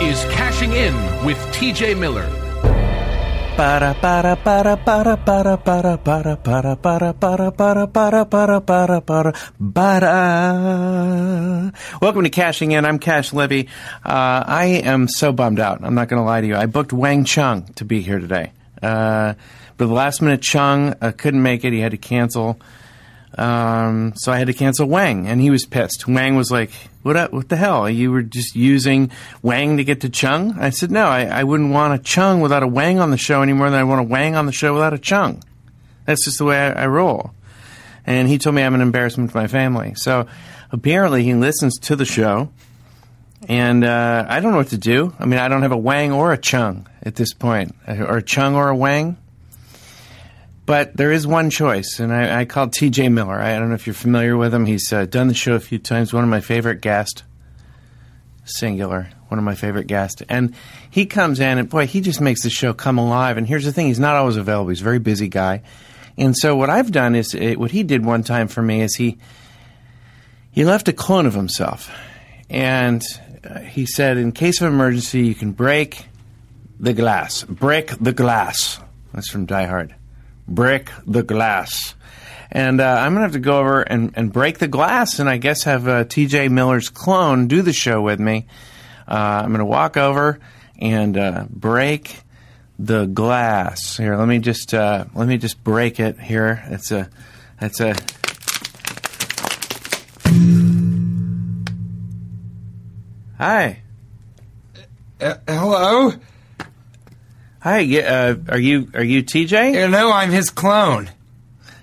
[0.00, 0.94] is Cashing In
[1.24, 2.28] with TJ Miller.
[3.56, 9.32] Para para para para para para para para para para para para para para para
[9.74, 11.72] para.
[12.02, 12.84] Welcome to Cashing In.
[12.84, 13.68] I'm Cash Levy.
[14.04, 15.82] I am so bummed out.
[15.82, 16.56] I'm not going to lie to you.
[16.56, 19.36] I booked Wang Chung to be here today, but
[19.78, 21.72] the last minute Chung couldn't make it.
[21.72, 22.60] He had to cancel.
[23.36, 26.08] Um, so I had to cancel Wang, and he was pissed.
[26.08, 26.70] Wang was like,
[27.02, 27.32] "What?
[27.32, 27.88] What the hell?
[27.88, 29.10] You were just using
[29.42, 32.62] Wang to get to Chung?" I said, "No, I, I wouldn't want a Chung without
[32.62, 34.72] a Wang on the show any more than I want a Wang on the show
[34.72, 35.42] without a Chung.
[36.06, 37.32] That's just the way I, I roll."
[38.06, 39.94] And he told me I'm an embarrassment to my family.
[39.96, 40.26] So
[40.70, 42.50] apparently, he listens to the show,
[43.48, 45.14] and uh, I don't know what to do.
[45.18, 48.22] I mean, I don't have a Wang or a Chung at this point, or a
[48.22, 49.18] Chung or a Wang.
[50.66, 53.40] But there is one choice, and I, I called TJ Miller.
[53.40, 54.66] I, don't know if you're familiar with him.
[54.66, 56.12] He's uh, done the show a few times.
[56.12, 57.22] One of my favorite guests,
[58.44, 60.22] singular, one of my favorite guests.
[60.28, 60.56] And
[60.90, 63.36] he comes in, and boy, he just makes the show come alive.
[63.36, 65.62] And here's the thing he's not always available, he's a very busy guy.
[66.18, 68.96] And so what I've done is, uh, what he did one time for me is
[68.96, 69.18] he,
[70.50, 71.92] he left a clone of himself.
[72.50, 73.04] And
[73.48, 76.06] uh, he said, in case of emergency, you can break
[76.80, 77.44] the glass.
[77.44, 78.80] Break the glass.
[79.12, 79.94] That's from Die Hard
[80.48, 81.94] break the glass.
[82.50, 85.28] And uh, I'm going to have to go over and, and break the glass and
[85.28, 88.46] I guess have uh, TJ Miller's clone do the show with me.
[89.08, 90.38] Uh, I'm going to walk over
[90.78, 92.20] and uh, break
[92.78, 93.96] the glass.
[93.96, 96.62] Here, let me just uh, let me just break it here.
[96.68, 97.08] It's a
[97.60, 97.94] it's a
[103.38, 103.82] Hi.
[105.20, 106.12] Uh, hello?
[107.66, 109.74] Hi, yeah, uh, are you are you TJ?
[109.74, 111.10] You know, I'm his clone.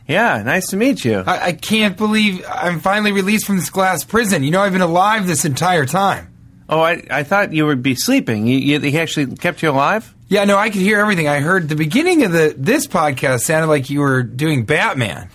[0.08, 1.26] Yeah, nice to meet you.
[1.28, 4.46] I, I can't believe I'm finally released from this glass prison.
[4.46, 6.34] You know, I've been alive this entire time.
[6.70, 8.48] Oh, I, I thought you would be sleeping.
[8.48, 10.16] You, you, he actually kept you alive?
[10.30, 11.28] Yeah, no, I could hear everything.
[11.28, 15.30] I heard the beginning of the this podcast sounded like you were doing Batman.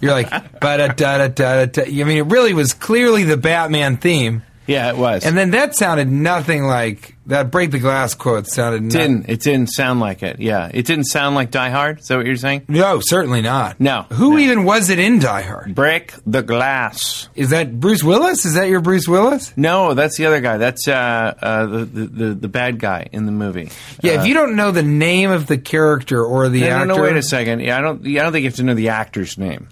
[0.00, 0.28] You're like,
[0.60, 1.82] ba da da da da da.
[1.84, 4.42] I mean, it really was clearly the Batman theme.
[4.66, 5.24] Yeah, it was.
[5.24, 7.50] And then that sounded nothing like that.
[7.50, 8.84] Break the glass quote sounded.
[8.84, 10.38] It didn't it didn't sound like it?
[10.40, 11.98] Yeah, it didn't sound like Die Hard.
[12.00, 12.66] Is that what you're saying?
[12.68, 13.80] No, certainly not.
[13.80, 14.02] No.
[14.12, 14.38] Who no.
[14.38, 15.74] even was it in Die Hard?
[15.74, 17.28] Break the glass.
[17.34, 18.44] Is that Bruce Willis?
[18.44, 19.52] Is that your Bruce Willis?
[19.56, 20.58] No, that's the other guy.
[20.58, 20.92] That's uh,
[21.42, 23.70] uh, the, the the bad guy in the movie.
[24.00, 26.86] Yeah, Uh, if you don't know the name of the character or the no, actor,
[26.86, 27.60] no, no, wait a second.
[27.60, 28.06] Yeah, I don't.
[28.06, 29.68] I don't think you have to know the actor's name.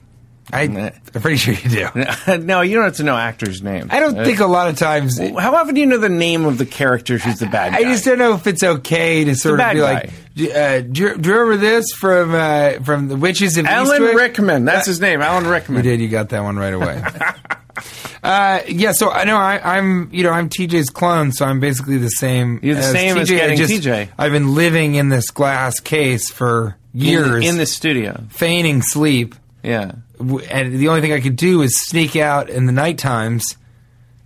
[0.53, 0.63] I,
[1.15, 1.89] I'm pretty sure you
[2.27, 2.39] do.
[2.39, 3.89] no, you don't have to know actor's names.
[3.91, 5.19] I don't Uh, think a lot of times.
[5.19, 7.79] How often do you know the name of the character who's the bad guy?
[7.79, 9.93] I just don't know if it's okay to sort of bad be guy.
[9.93, 13.67] like, "D- uh, do, you, do you remember this from uh, from the Witches of
[13.67, 14.15] Alan Eastwick?
[14.15, 14.65] Rickman.
[14.65, 15.21] That's Uh, his name.
[15.23, 15.83] Alan You Rickman.
[15.83, 16.01] did.
[16.01, 17.03] You got that one right away.
[18.23, 18.93] uh, yeah.
[18.93, 20.09] So I know I, I'm.
[20.13, 21.33] You know, I'm TJ's clone.
[21.33, 22.61] So I'm basically the same.
[22.63, 24.09] You're the same as I getting just- TJ.
[24.19, 28.25] I've been living in this glass case for In- years, in the studio.
[28.31, 29.35] feigning sleep.
[29.63, 29.93] Yeah.
[30.21, 33.57] And the only thing I could do is sneak out in the night times,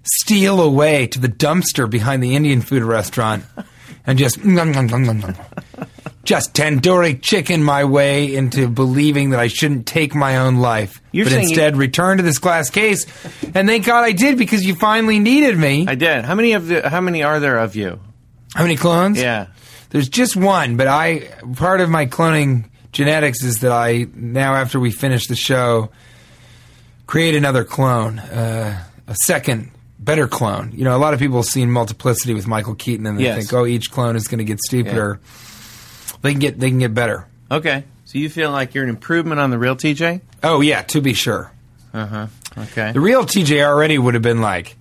[0.02, 3.44] steal away to the dumpster behind the Indian food restaurant,
[4.06, 5.34] and just nom, nom, nom,
[6.24, 11.26] just tandoori chicken my way into believing that I shouldn't take my own life, You're
[11.26, 13.06] but saying you- instead return to this glass case.
[13.54, 15.86] And thank God I did because you finally needed me.
[15.86, 16.24] I did.
[16.24, 18.00] How many of the, how many are there of you?
[18.54, 19.20] How many clones?
[19.20, 19.46] Yeah.
[19.90, 21.20] There's just one, but I
[21.54, 22.64] part of my cloning
[22.94, 25.90] genetics is that I now after we finish the show
[27.06, 30.72] create another clone, uh, a second better clone.
[30.74, 33.36] You know, a lot of people have seen Multiplicity with Michael Keaton and they Yes.
[33.38, 35.20] think, oh, each clone is going to get stupider.
[36.22, 37.26] They can get they can get better.
[37.50, 37.84] Okay.
[38.06, 40.20] So you feel like you're an improvement on the real TJ?
[40.42, 41.50] Oh yeah, to be sure.
[41.92, 42.26] Uh huh.
[42.56, 42.92] Okay.
[42.92, 44.76] The real TJ already would have been like,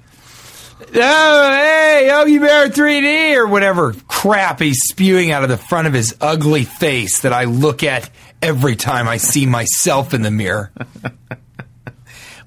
[0.81, 5.93] oh, hey, Yogi Bear 3D or whatever crap he's spewing out of the front of
[5.93, 8.09] his ugly face that I look at
[8.41, 10.71] every time I see myself in the mirror.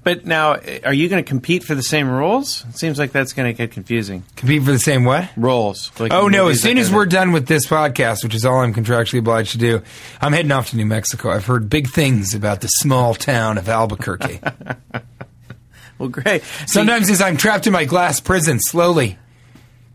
[0.07, 0.53] But now,
[0.85, 2.63] are you going to compete for the same roles?
[2.69, 4.23] It seems like that's going to get confusing.
[4.37, 5.29] Compete for the same what?
[5.35, 5.91] Roles.
[5.99, 6.47] Like Oh no!
[6.47, 9.57] As soon as we're done with this podcast, which is all I'm contractually obliged to
[9.57, 9.81] do,
[10.21, 11.29] I'm heading off to New Mexico.
[11.29, 14.39] I've heard big things about the small town of Albuquerque.
[15.97, 16.43] well, great.
[16.65, 19.17] Sometimes, as I'm trapped in my glass prison, slowly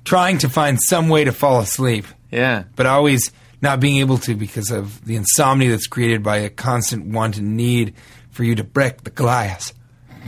[0.04, 2.64] trying to find some way to fall asleep, yeah.
[2.76, 7.06] but always not being able to because of the insomnia that's created by a constant
[7.06, 7.94] want and need
[8.30, 9.72] for you to break the glass.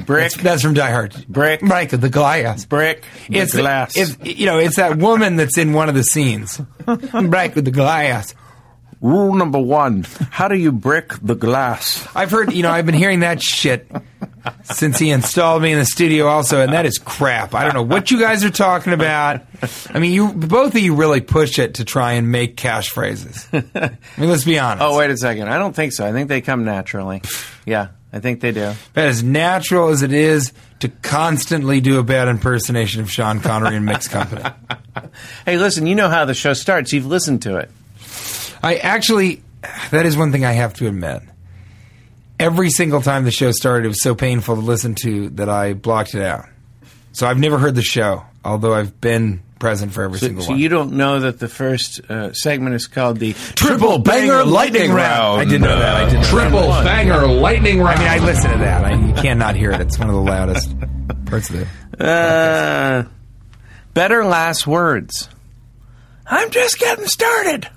[0.06, 0.32] Brick.
[0.32, 1.24] That's, that's from Die Hard.
[1.28, 1.60] Brick.
[1.60, 2.64] break the glass.
[2.64, 3.04] brick.
[3.28, 3.96] It's the glass.
[3.96, 6.60] It's, you know, it's that woman that's in one of the scenes.
[6.86, 8.34] break the glass.
[9.00, 12.08] Rule number one: How do you brick the glass?
[12.14, 13.88] I've heard, you know, I've been hearing that shit
[14.64, 17.54] since he installed me in the studio also, and that is crap.
[17.54, 19.42] I don't know what you guys are talking about.
[19.90, 23.46] I mean, you both of you really push it to try and make cash phrases.
[23.52, 24.82] I mean, let's be honest.
[24.84, 25.48] Oh, wait a second.
[25.48, 26.06] I don't think so.
[26.06, 27.22] I think they come naturally.
[27.64, 28.72] Yeah, I think they do.
[28.94, 33.76] That as natural as it is to constantly do a bad impersonation of Sean Connery
[33.76, 34.44] and Mixed Company.
[35.44, 35.86] Hey, listen.
[35.88, 36.92] You know how the show starts.
[36.92, 37.70] You've listened to it.
[38.62, 39.42] I actually,
[39.90, 41.22] that is one thing I have to admit.
[42.38, 45.72] Every single time the show started, it was so painful to listen to that I
[45.74, 46.46] blocked it out.
[47.12, 50.50] So I've never heard the show, although I've been present for every So, single so
[50.50, 50.58] one.
[50.58, 54.90] So you don't know that the first uh, segment is called the Triple Banger Lightning
[54.90, 55.40] Round.
[55.40, 55.96] I didn't know that.
[56.04, 56.24] I didn't.
[56.24, 58.00] Triple banger lightning round.
[58.00, 58.84] I mean, I listen to that.
[58.84, 59.80] I, you can't hear it.
[59.80, 60.74] It's one of the loudest
[61.26, 61.66] parts of
[61.98, 62.04] the.
[62.04, 63.04] Uh,
[63.94, 65.28] better last words.
[66.26, 67.68] I'm just getting started.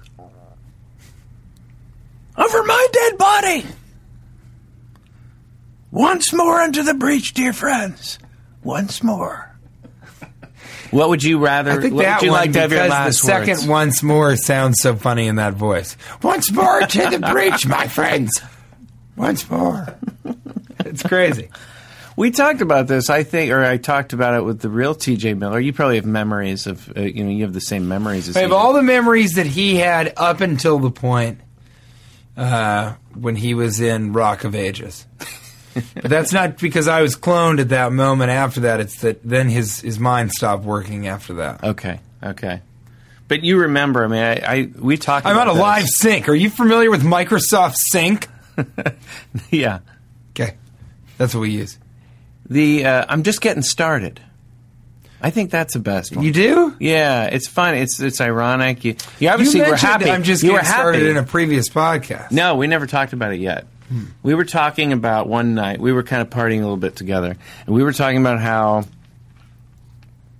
[2.35, 3.65] Over my dead body.
[5.97, 8.19] Once more into the breach, dear friends.
[8.63, 9.51] Once more.
[10.91, 11.71] What would you rather?
[11.71, 13.57] I think what that would you one like to have because your last the second
[13.57, 13.67] words?
[13.67, 15.97] once more sounds so funny in that voice.
[16.21, 18.41] Once more to the breach, my friends.
[19.15, 19.97] Once more.
[20.85, 21.49] It's crazy.
[22.15, 25.33] We talked about this, I think, or I talked about it with the real T.J.
[25.33, 25.59] Miller.
[25.59, 28.41] You probably have memories of, uh, you know, you have the same memories as I
[28.41, 28.55] have did.
[28.55, 31.41] all the memories that he had up until the point
[32.37, 35.05] uh, when he was in Rock of Ages.
[35.93, 38.31] But that's not because I was cloned at that moment.
[38.31, 41.63] After that, it's that then his his mind stopped working after that.
[41.63, 42.61] Okay, okay.
[43.27, 44.03] But you remember?
[44.03, 45.25] I mean, I, I we talked.
[45.25, 45.61] About I'm on a this.
[45.61, 46.29] live sync.
[46.29, 48.27] Are you familiar with Microsoft Sync?
[49.51, 49.79] Yeah.
[50.31, 50.55] Okay,
[51.17, 51.77] that's what we use.
[52.49, 54.19] The uh, I'm just getting started.
[55.21, 56.23] I think that's the best one.
[56.23, 56.75] You do?
[56.79, 57.75] yeah, it's fun.
[57.75, 58.85] It's it's ironic.
[58.85, 60.09] You you obviously you were happy.
[60.09, 60.79] I'm just you getting were happy.
[60.79, 62.31] started in a previous podcast.
[62.31, 63.65] No, we never talked about it yet.
[64.23, 65.79] We were talking about one night.
[65.79, 68.85] We were kind of partying a little bit together, and we were talking about how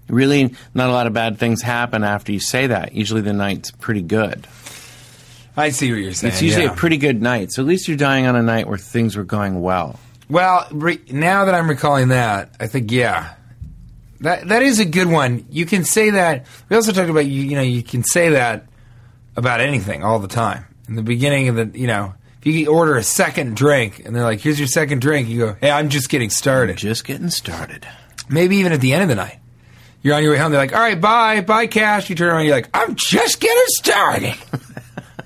[0.09, 2.93] really not a lot of bad things happen after you say that.
[2.93, 4.47] Usually, the night's pretty good.
[5.55, 6.33] I see what you're saying.
[6.33, 6.73] It's usually yeah.
[6.73, 7.51] a pretty good night.
[7.51, 9.99] So at least you're dying on a night where things were going well.
[10.29, 13.33] Well, re- now that I'm recalling that, I think yeah,
[14.19, 15.45] that that is a good one.
[15.49, 16.45] You can say that.
[16.69, 17.41] We also talked about you.
[17.41, 18.67] You know, you can say that
[19.35, 20.65] about anything all the time.
[20.87, 22.13] In the beginning of the, you know,
[22.51, 25.71] you order a second drink and they're like, "Here's your second drink," you go, "Hey,
[25.71, 27.87] I'm just getting started." Just getting started.
[28.29, 29.39] Maybe even at the end of the night,
[30.01, 30.51] you're on your way home.
[30.51, 33.63] They're like, "All right, bye, bye, cash." You turn around, you're like, "I'm just getting
[33.67, 34.35] started."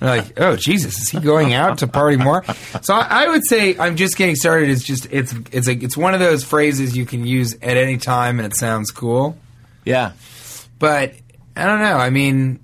[0.01, 2.43] They're like, oh Jesus, is he going out to party more?
[2.81, 4.69] So I, I would say I'm just getting started.
[4.69, 7.97] Is just it's it's a, it's one of those phrases you can use at any
[7.97, 9.37] time and it sounds cool.
[9.85, 10.13] Yeah.
[10.79, 11.13] But
[11.55, 11.97] I don't know.
[11.97, 12.59] I mean,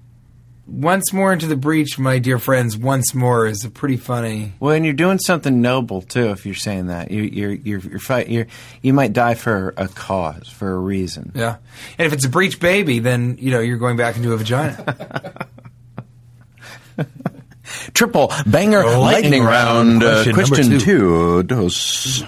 [0.68, 2.78] once more into the breach, my dear friends.
[2.78, 4.54] Once more is a pretty funny.
[4.60, 6.30] Well, and you're doing something noble too.
[6.32, 8.30] If you're saying that, you, you're you're you're fight.
[8.30, 8.48] You're
[8.82, 11.32] you might die for a cause, for a reason.
[11.34, 11.58] Yeah,
[11.98, 15.48] and if it's a breech baby, then you know you're going back into a vagina.
[17.94, 20.04] Triple banger lightning, round.
[20.04, 21.44] Uh, Question question number two.
[21.44, 22.24] Dos.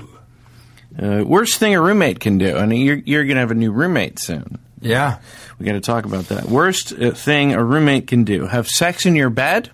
[1.01, 2.57] Uh, worst thing a roommate can do.
[2.57, 4.59] I mean, you're you're gonna have a new roommate soon.
[4.81, 5.19] Yeah,
[5.57, 6.45] We got to talk about that.
[6.45, 9.69] Worst uh, thing a roommate can do: have sex in your bed,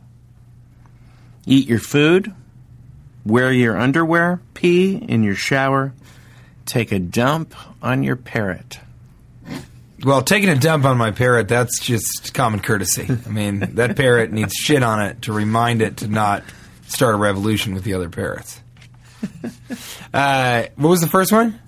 [1.45, 2.33] eat your food,
[3.25, 5.93] wear your underwear, pee in your shower,
[6.65, 8.79] take a dump on your parrot.
[10.03, 13.07] Well, taking a dump on my parrot, that's just common courtesy.
[13.25, 16.43] I mean, that parrot needs shit on it to remind it to not
[16.87, 18.61] start a revolution with the other parrots.
[20.13, 21.59] uh, what was the first one?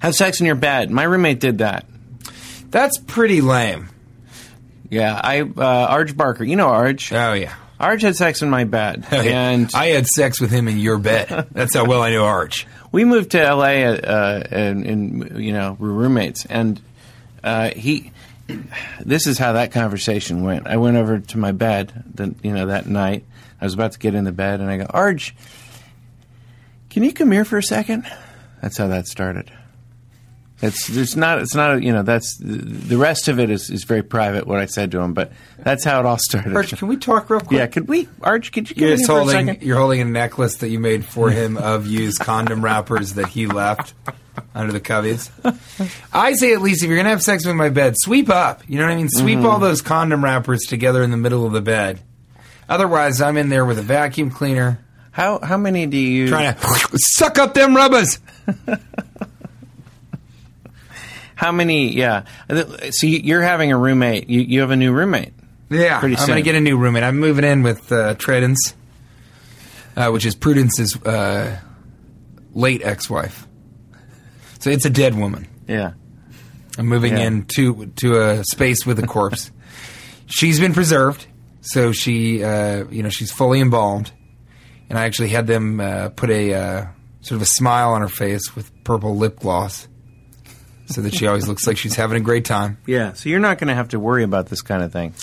[0.00, 0.90] Have sex in your bed.
[0.90, 1.86] My roommate did that.
[2.70, 3.88] That's pretty lame.
[4.88, 6.44] Yeah, I uh, Arj Barker.
[6.44, 7.12] You know Arj.
[7.12, 7.54] Oh yeah.
[7.80, 11.48] Arj had sex in my bed, and I had sex with him in your bed.
[11.52, 12.66] That's how well I know Arj.
[12.92, 13.84] we moved to L.A.
[13.86, 16.80] Uh, and, and you know we're roommates, and
[17.42, 18.12] uh, he.
[19.00, 20.66] This is how that conversation went.
[20.66, 23.24] I went over to my bed, the, you know, that night.
[23.60, 25.32] I was about to get in the bed, and I go, Arj,
[26.88, 28.10] can you come here for a second?
[28.60, 29.52] That's how that started.
[30.62, 33.84] It's there's not it's not a, you know that's the rest of it is, is
[33.84, 36.52] very private what I said to him, but that's how it all started.
[36.52, 37.58] Arj, can we talk real quick?
[37.58, 38.52] yeah, could we Arj?
[38.52, 39.46] Could you come You're in just for a holding.
[39.46, 39.66] second?
[39.66, 43.46] You're holding a necklace that you made for him of used condom wrappers that he
[43.46, 43.94] left
[44.54, 45.30] under the covers.
[46.12, 48.62] I say at least if you're gonna have sex with my bed, sweep up.
[48.68, 49.08] You know what I mean?
[49.08, 49.46] Sweep Mm-hmm.
[49.46, 52.00] all those condom wrappers together in the middle of the bed.
[52.68, 54.78] Otherwise, I'm in there with a vacuum cleaner
[55.10, 58.18] How how many do you trying to suck up them rubbers.
[61.40, 61.92] How many?
[61.96, 62.24] Yeah.
[62.90, 64.28] So you- you're having a roommate.
[64.28, 65.32] You you have a new roommate.
[65.70, 67.02] Yeah, Pretty I'm going to get a new roommate.
[67.04, 68.74] I'm moving in with uh, Tredence,
[69.96, 71.58] uh, which is Prudence's uh,
[72.52, 73.46] late ex-wife.
[74.58, 75.46] So it's a dead woman.
[75.68, 75.92] Yeah.
[76.76, 77.26] I'm moving Yeah.
[77.26, 79.50] in to to a space with a corpse.
[80.26, 81.26] she's been preserved,
[81.62, 84.12] so she uh, you know she's fully embalmed,
[84.90, 86.86] and I actually had them uh, put a uh,
[87.22, 89.88] sort of a smile on her face with purple lip gloss,
[90.90, 92.78] so that she always looks like she's having a great time.
[92.86, 93.12] Yeah.
[93.14, 95.14] So you're not going to have to worry about this kind of thing.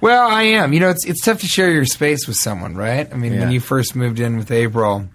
[0.00, 0.72] Well, I am.
[0.72, 3.10] You know, it's it's tough to share your space with someone, right?
[3.12, 5.08] I mean, when you first moved in with April,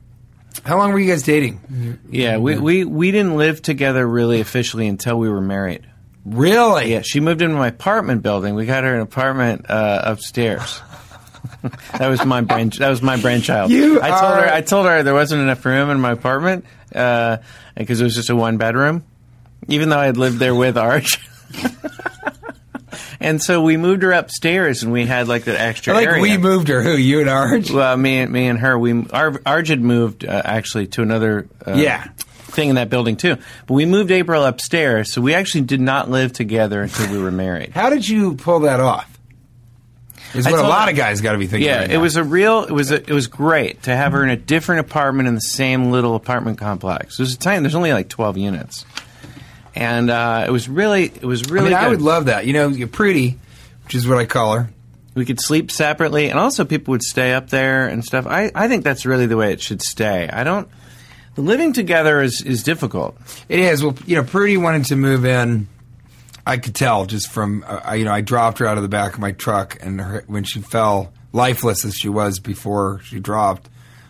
[0.66, 2.00] how long were you guys dating?
[2.10, 2.38] Yeah.
[2.38, 5.88] We we we didn't live together really officially until we were married.
[6.26, 6.92] Really?
[6.92, 7.02] Yeah.
[7.04, 8.54] She moved into my apartment building.
[8.56, 10.82] We got her an apartment uh, upstairs.
[11.98, 12.72] that was my brain.
[12.78, 13.72] That was my brainchild.
[13.72, 14.54] You I told are- her.
[14.54, 18.36] I told her there wasn't enough room in my apartment because it was just a
[18.36, 19.04] one bedroom,
[19.72, 21.18] even though I had lived there with Arj.
[23.20, 26.22] and so we moved her upstairs, and we had like that extra Like area.
[26.22, 26.82] we moved her.
[26.82, 26.94] Who?
[26.96, 27.72] You and Arj?
[27.72, 31.48] Well, me and me and her, we our Arj had moved uh, actually to another
[31.66, 32.04] uh, Yeah.
[32.28, 33.38] thing in that building too.
[33.68, 37.32] But we moved April upstairs, so we actually did not live together until we were
[37.32, 37.72] married.
[37.72, 39.08] How did you pull that off?
[40.34, 41.68] Is what a lot her- of guys got to be thinking.
[41.68, 42.64] Yeah, right it was a real.
[42.64, 45.42] It was a, it was great to have her in a different apartment in the
[45.42, 47.18] same little apartment complex.
[47.18, 47.62] There's a tiny.
[47.62, 48.86] There's only like twelve units,
[49.76, 51.74] and uh, it was really it was really.
[51.74, 52.46] I mean, I would love that.
[52.46, 53.38] You know, you're pretty,
[53.86, 54.70] which is what I call her.
[55.16, 58.26] we could sleep separately, and also people would stay up there and stuff.
[58.28, 60.30] I, I think that's really the way it should stay.
[60.32, 60.68] I don't.
[61.36, 63.18] The living together is is difficult.
[63.48, 63.84] It is.
[63.84, 65.68] Well, you know, Prudy wanted to move in.
[66.46, 68.90] I could tell just from uh, I- you know I dropped her out of the
[68.90, 73.20] back of my truck, and her, when she fell lifeless as she was before she
[73.20, 73.70] dropped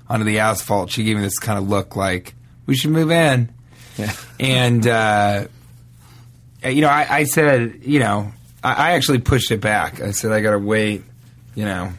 [0.10, 2.34] onto the asphalt, she gave me this kind of look like
[2.66, 3.54] we should move in.
[4.02, 4.14] Yeah.
[4.40, 5.46] And uh,
[6.64, 8.32] you know, I, I said, you know,
[8.64, 10.02] I, I actually pushed it back.
[10.02, 11.04] I said I got to wait.
[11.54, 11.94] You know,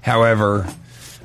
[0.00, 0.66] however,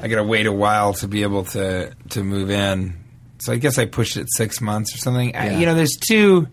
[0.02, 2.96] I got to wait a while to be able to to move in.
[3.40, 5.36] So I guess I pushed it six months or something.
[5.36, 6.48] I, you know, there's two.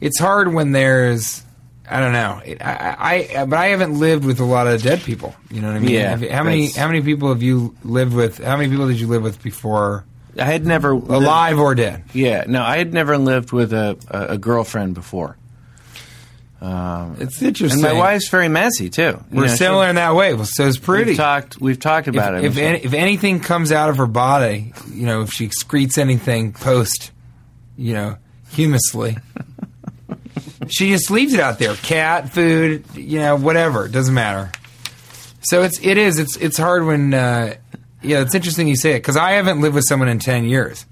[0.00, 1.42] It's hard when there's.
[1.88, 2.40] I don't know.
[2.60, 5.34] I, I but I haven't lived with a lot of dead people.
[5.50, 5.90] You know what I mean?
[5.90, 8.42] Yeah, how many how many people have you lived with?
[8.42, 10.04] How many people did you live with before,
[10.38, 12.04] I had never alive or dead?
[12.12, 15.36] Yeah, no, I had never lived with a, a, a girlfriend before.
[16.66, 17.82] It's And interesting.
[17.82, 19.02] my wife's very messy too.
[19.02, 20.32] You We're know, she- similar in that way.
[20.32, 21.10] Well, so is Prudy.
[21.10, 21.60] We've talked.
[21.60, 22.44] We've talked if, about it.
[22.44, 26.52] if, any, if anything comes out of her body, you know, if she excretes anything
[26.54, 27.12] post,
[27.76, 28.16] you know,
[28.52, 29.20] humusly,
[30.70, 31.74] she just leaves it out there.
[31.74, 33.84] Cat food, you know, whatever.
[33.84, 34.50] It doesn't matter.
[35.42, 37.56] So it's it is it's it's hard when uh,
[38.04, 38.20] yeah.
[38.20, 40.84] It's interesting you say it because I haven't lived with someone in ten years.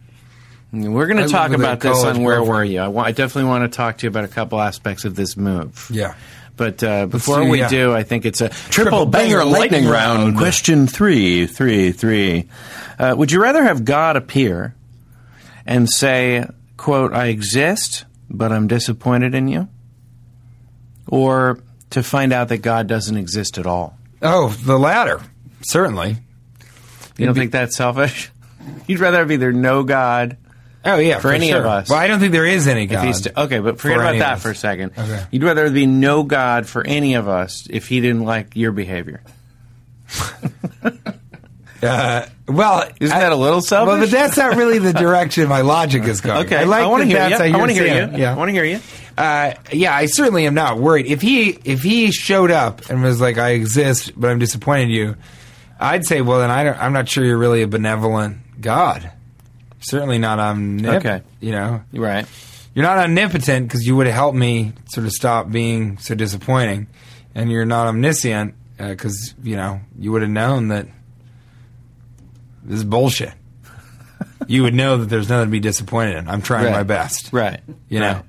[0.73, 2.81] We're going to talk about this on where were you.
[2.81, 5.37] I, wa- I definitely want to talk to you about a couple aspects of this
[5.37, 5.87] move.
[5.93, 6.15] Yeah.
[6.57, 7.69] But uh, before do- we yeah.
[7.69, 10.19] do, I think it's a triple, Triple banger, banger lightning lightning round.
[10.23, 10.37] round.
[10.39, 12.49] Question three, three, three.
[12.99, 14.75] Uh, would you rather have God appear
[15.67, 16.47] and say,
[16.79, 19.69] "quote I exist, but I'm disappointed in you,"
[21.09, 21.59] or
[21.91, 23.99] to find out that God doesn't exist at all?
[24.23, 25.21] Oh, the latter
[25.63, 26.17] certainly.
[27.23, 28.31] You don't think that's selfish?
[28.87, 30.37] You'd rather be there no God
[30.85, 31.61] Oh yeah, For any sure.
[31.61, 31.89] of us.
[31.89, 33.13] Well, I don't think there is any God.
[33.15, 34.93] st- okay, but forget For about that for a second.
[34.99, 35.25] Okay.
[35.31, 38.73] You'd rather there be no God for any of us if he didn't like your
[38.73, 39.23] behavior.
[41.83, 43.91] Uh, well, Isn't I- that a little selfish?
[43.91, 46.47] Well, but that's not really the direction my logic is going.
[46.47, 46.59] okay.
[46.59, 47.35] I like want to hear you.
[47.35, 48.19] I want to hear you.
[48.19, 48.33] Yeah.
[48.33, 48.79] I want to hear you.
[49.19, 51.07] Uh, yeah, I certainly am not worried.
[51.07, 54.91] If he if he showed up and was like, "I exist, but I'm disappointed in
[54.91, 55.17] you,"
[55.83, 59.11] I'd say, well, then I don't, I'm not sure you're really a benevolent God.
[59.81, 61.05] Certainly not omnipotent.
[61.05, 61.23] Okay.
[61.41, 62.27] You know, You're right.
[62.75, 66.87] you're not omnipotent because you would have helped me sort of stop being so disappointing,
[67.35, 70.87] and you're not omniscient uh, because you know you would have known that
[72.63, 73.33] this is bullshit.
[74.47, 76.29] you would know that there's nothing to be disappointed in.
[76.29, 76.73] I'm trying Right.
[76.73, 77.33] my best.
[77.33, 77.61] Right.
[77.89, 78.25] You know, Right.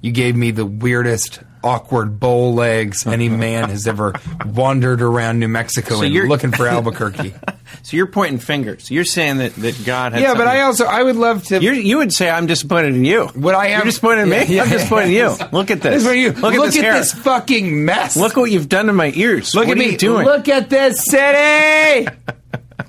[0.00, 4.12] you gave me the weirdest, awkward bow legs any man has ever
[4.46, 7.34] wandered around New Mexico So you're- looking for Albuquerque.
[7.82, 8.90] So you're pointing fingers.
[8.90, 11.60] You're saying that, that God yeah, but I also I would love to.
[11.62, 13.26] You're, you would say I'm disappointed in you.
[13.28, 14.36] What I am- You're disappointed in me.
[14.38, 14.62] Yeah, yeah.
[14.64, 15.28] I'm disappointed in you.
[15.52, 15.94] Look at this.
[15.94, 18.16] This is what you- Look, look at this this fucking mess.
[18.16, 19.54] Look what you've done to my ears.
[19.54, 20.26] Look what at me doing?
[20.26, 22.08] Look at this city.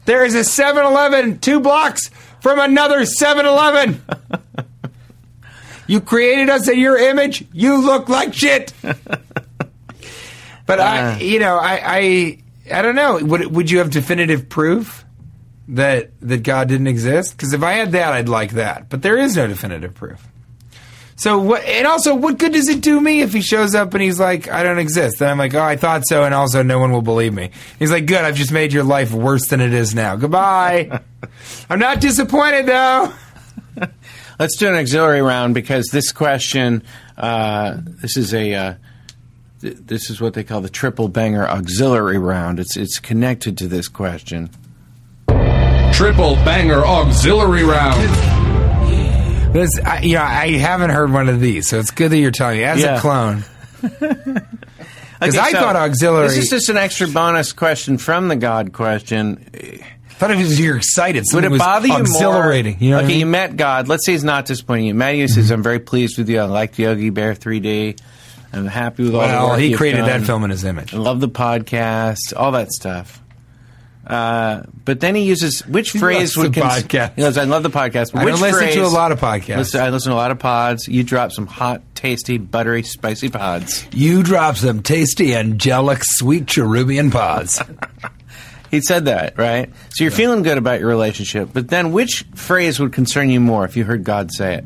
[0.06, 2.10] there is a 7-Eleven two blocks
[2.42, 4.02] from another 7-Eleven.
[5.88, 7.46] You created us in your image.
[7.54, 8.74] You look like shit.
[10.66, 10.84] but Uh.
[10.84, 12.38] I, you know, I, I,
[12.74, 13.20] I don't know.
[13.24, 15.04] Would would you have definitive proof
[15.70, 17.36] that that God didn't exist?
[17.36, 18.90] Because if I had that, I'd like that.
[18.90, 20.26] But there is no definitive proof.
[21.16, 21.64] So what?
[21.64, 24.50] And also, what good does it do me if he shows up and he's like,
[24.50, 25.20] "I don't exist"?
[25.20, 27.52] Then I'm like, "Oh, I thought so," and also, no one will believe me.
[27.78, 30.16] He's like, "Good, I've just made your life worse than it is now.
[30.16, 31.02] Goodbye."
[31.70, 33.14] I'm not disappointed though.
[34.40, 36.84] Let's do an auxiliary round because this question,
[37.18, 38.74] uh, this is a, uh,
[39.62, 42.60] th- this is what they call the triple banger auxiliary round.
[42.60, 44.50] It's it's connected to this question.
[45.94, 48.02] Triple banger auxiliary round.
[49.54, 52.32] This, I, you know, I haven't heard one of these, so it's good that you're
[52.32, 52.64] telling me.
[52.64, 52.98] As Yeah.
[52.98, 53.44] a clone,
[55.20, 59.46] Because I thought auxiliary- This is just an extra bonus question from the God question.
[60.14, 61.20] I thought it was you're excited.
[61.22, 62.74] Would Something it was bother you exhilarating.
[62.74, 62.84] more?
[62.84, 63.88] You know okay, I you met God.
[63.88, 64.94] Let's say he's not disappointing you.
[64.94, 66.40] Matty says, "I'm very pleased with you.
[66.40, 68.00] I like the Yogi Bear 3D.
[68.54, 70.22] I'm happy with all Well, he created done.
[70.22, 70.94] that film in his image.
[70.94, 73.20] I love the podcast, all that stuff.
[74.06, 77.16] Uh, but then he uses which He phrase loves would the cons- podcast.
[77.16, 78.12] He goes, I love the podcast.
[78.12, 79.58] But I which listen phrase, to a lot of podcasts.
[79.58, 80.88] Listen, I listen to a lot of pods.
[80.90, 83.88] You drop some hot, tasty, buttery, spicy pods.
[83.94, 87.62] You drop some tasty, angelic, sweet cherubian pods.
[88.74, 89.70] He said that, right?
[89.92, 91.50] So you're feeling good about your relationship.
[91.54, 94.66] But then which phrase would concern you more if you heard God say it?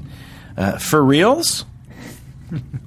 [0.56, 1.66] Uh, for reals?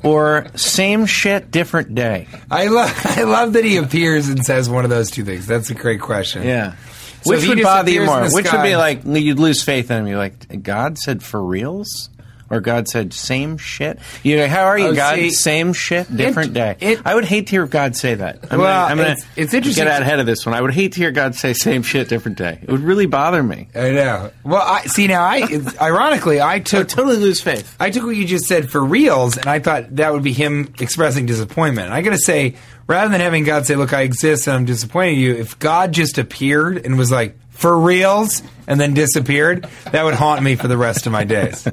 [0.02, 2.26] or same shit, different day?
[2.50, 5.46] I love, I love that he appears and says one of those two things.
[5.46, 6.42] That's a great question.
[6.42, 6.76] Yeah.
[7.20, 8.22] So Which would bother you more?
[8.32, 10.06] Which would be like you'd lose faith in him?
[10.06, 12.08] You're like, God said for reals,
[12.50, 13.98] or God said same shit.
[14.22, 15.14] You go, how are you, Oh, God?
[15.14, 16.76] see, same shit, different day.
[16.80, 18.40] it- I would hate to hear God say that.
[18.50, 20.54] I'm Well, gonna, I'm gonna it's- it's interesting Get out ahead of this one.
[20.54, 22.58] I would hate to hear God say same shit, different day.
[22.62, 23.68] It would really bother me.
[23.74, 24.30] I know.
[24.44, 25.22] Well, I see now.
[25.22, 25.42] I
[25.80, 27.74] ironically, I I totally lose faith.
[27.78, 30.74] I took what you just said for reals, and I thought that would be him
[30.80, 31.86] expressing disappointment.
[31.86, 34.64] And I got to say, rather than having God say, "Look, I exist and I'm
[34.64, 39.68] disappointed in you," if God just appeared and was like, "For reals," and then disappeared,
[39.92, 41.64] that would haunt me for the rest of my days.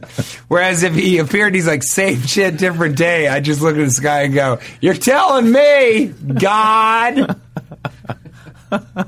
[0.48, 3.92] Whereas if he appeared, he's like, "Same shit, different day," I just look at the
[3.92, 7.40] sky and go, "You're telling me, God."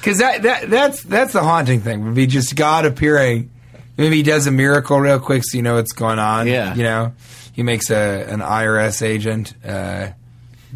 [0.00, 3.50] Because that, that that's that's the haunting thing would be just God appearing.
[3.96, 6.48] Maybe he does a miracle real quick, so you know what's going on.
[6.48, 6.74] Yeah.
[6.74, 7.12] you know,
[7.52, 10.08] he makes a an IRS agent uh,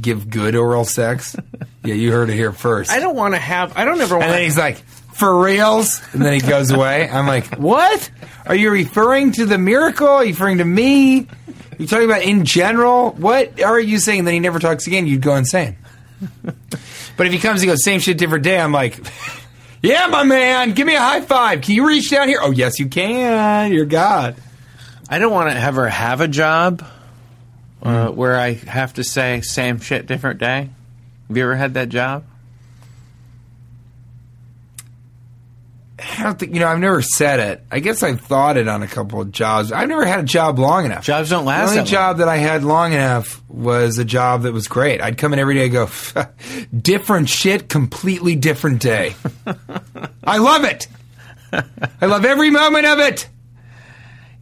[0.00, 1.34] give good oral sex.
[1.84, 2.92] yeah, you heard it here first.
[2.92, 3.76] I don't want to have.
[3.76, 4.26] I don't ever want.
[4.26, 4.80] and then he's like,
[5.18, 7.09] "For reals," and then he goes away.
[7.09, 8.11] I'm like, "What?
[8.46, 10.07] Are you referring to the miracle?
[10.09, 11.26] Are you referring to me?
[11.79, 13.11] You talking about in general?
[13.12, 15.07] What are you saying?" And then he never talks again.
[15.07, 15.76] You'd go insane.
[17.16, 18.98] But if he comes and goes, same shit, different day, I'm like,
[19.83, 21.62] yeah, my man, give me a high five.
[21.62, 22.40] Can you reach down here?
[22.42, 23.72] Oh, yes, you can.
[23.72, 24.37] You're God.
[25.09, 26.85] I don't want to ever have a job
[27.83, 28.16] uh, Hmm.
[28.16, 30.68] where I have to say same shit, different day.
[31.29, 32.24] Have you ever had that job?
[35.98, 37.64] I don't think, you know, I've never said it.
[37.70, 39.72] I guess I've thought it on a couple of jobs.
[39.72, 41.04] I've never had a job long enough.
[41.04, 44.42] Jobs don't last The only that job that I had long enough was a job
[44.42, 45.00] that was great.
[45.00, 45.88] I'd come in every day and go,
[46.76, 49.14] different shit, completely different day.
[50.24, 50.87] I love it.
[51.52, 53.28] I love every moment of it.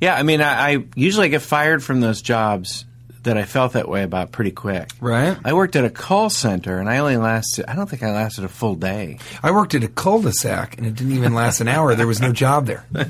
[0.01, 2.85] Yeah, I mean, I, I usually get fired from those jobs
[3.25, 4.91] that I felt that way about pretty quick.
[5.01, 5.37] Right.
[5.45, 7.65] I worked at a call center, and I only lasted.
[7.69, 9.19] I don't think I lasted a full day.
[9.43, 11.95] I worked at a cul-de-sac and it didn't even last an hour.
[11.95, 12.85] There was no job there.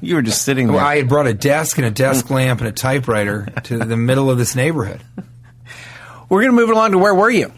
[0.00, 0.76] You were just sitting there.
[0.76, 3.96] Well, I had brought a desk and a desk lamp and a typewriter to the
[3.96, 5.00] middle of this neighborhood.
[6.28, 7.52] We're going to move it along to where were you?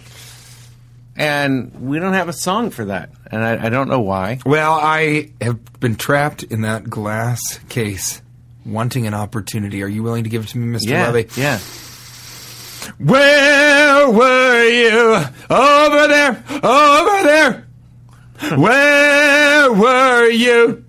[1.17, 4.41] And we don't have a song for that, and I, I don't know why.
[4.45, 8.21] Well, I have been trapped in that glass case,
[8.67, 9.83] wanting an opportunity.
[9.85, 10.89] Are you willing to give it to me, Mr.
[10.91, 11.41] Yeah, Levy?
[11.41, 11.61] yeah.
[12.99, 15.25] Where were you?
[15.51, 17.67] Over there, over there.
[18.59, 20.85] Where were you?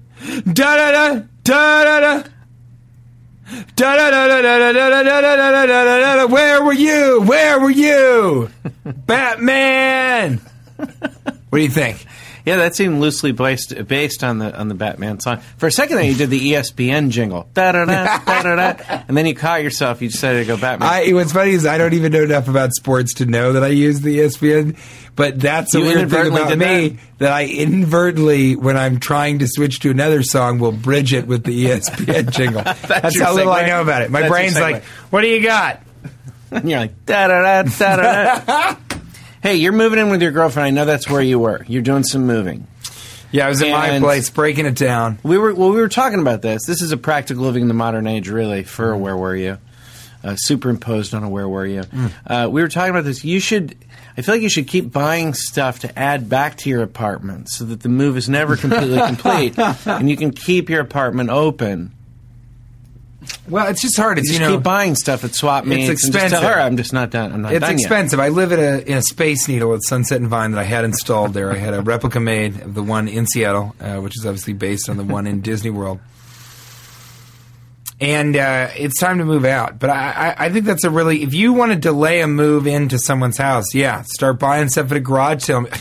[0.45, 2.23] Da da da da da da.
[3.75, 6.25] Da da da da da da da da da da da da da.
[6.27, 7.21] Where were you?
[7.21, 8.49] Where were you?
[9.05, 10.41] Batman.
[10.77, 12.05] What do you think?
[12.45, 15.39] Yeah, that seemed loosely based based on the on the Batman song.
[15.57, 19.17] For a second there, you did the ESPN jingle, da da da da da and
[19.17, 20.01] then you caught yourself.
[20.01, 20.87] You decided to go Batman.
[20.87, 23.69] I, what's funny is I don't even know enough about sports to know that I
[23.69, 24.77] use the ESPN,
[25.15, 26.97] but that's a You weird thing about me that?
[27.17, 27.31] that?
[27.31, 31.65] I inadvertently, when I'm trying to switch to another song, will bridge it with the
[31.65, 32.61] ESPN jingle.
[32.63, 34.11] that's your how little I know about it.
[34.11, 35.81] My That's brain's like, "What do you got?"
[36.51, 37.95] and you're like da da da da
[38.45, 38.75] da.
[39.45, 40.65] Hey, you're moving in with your girlfriend.
[40.65, 41.63] I know that's where you were.
[41.67, 42.65] You're doing some moving.
[43.31, 45.19] Yeah, I was in my And- place breaking it down.
[45.21, 45.69] We were well.
[45.69, 46.65] We were talking about this.
[46.65, 49.59] This is a practical living in the modern age, really, for a where were you?
[50.23, 51.83] Uh, superimposed on a where were you?
[52.25, 53.23] Uh, we were talking about this.
[53.23, 53.75] You should.
[54.17, 57.65] I feel like you should keep buying stuff to add back to your apartment so
[57.65, 61.91] that the move is never completely complete, and you can keep your apartment open.
[63.47, 64.17] Well, it's just hard.
[64.17, 66.39] You It's just you know, keep buying stuff at swap meets and just expensive.
[66.39, 67.31] tell her I'm just not done.
[67.31, 67.79] I'm not It's done yet.
[67.79, 68.19] expensive.
[68.19, 70.83] I live at a, in a Space Needle at Sunset and Vine that I had
[70.83, 71.51] installed there.
[71.51, 74.89] I had a replica made of the one in Seattle, uh, which is obviously based
[74.89, 75.99] on the one in Disney World.
[78.01, 79.79] And uh, it's time to move out.
[79.79, 82.67] But I, I, I think that's a really, if you want to delay a move
[82.67, 85.67] into someone's house, yeah, start buying stuff at a garage sale.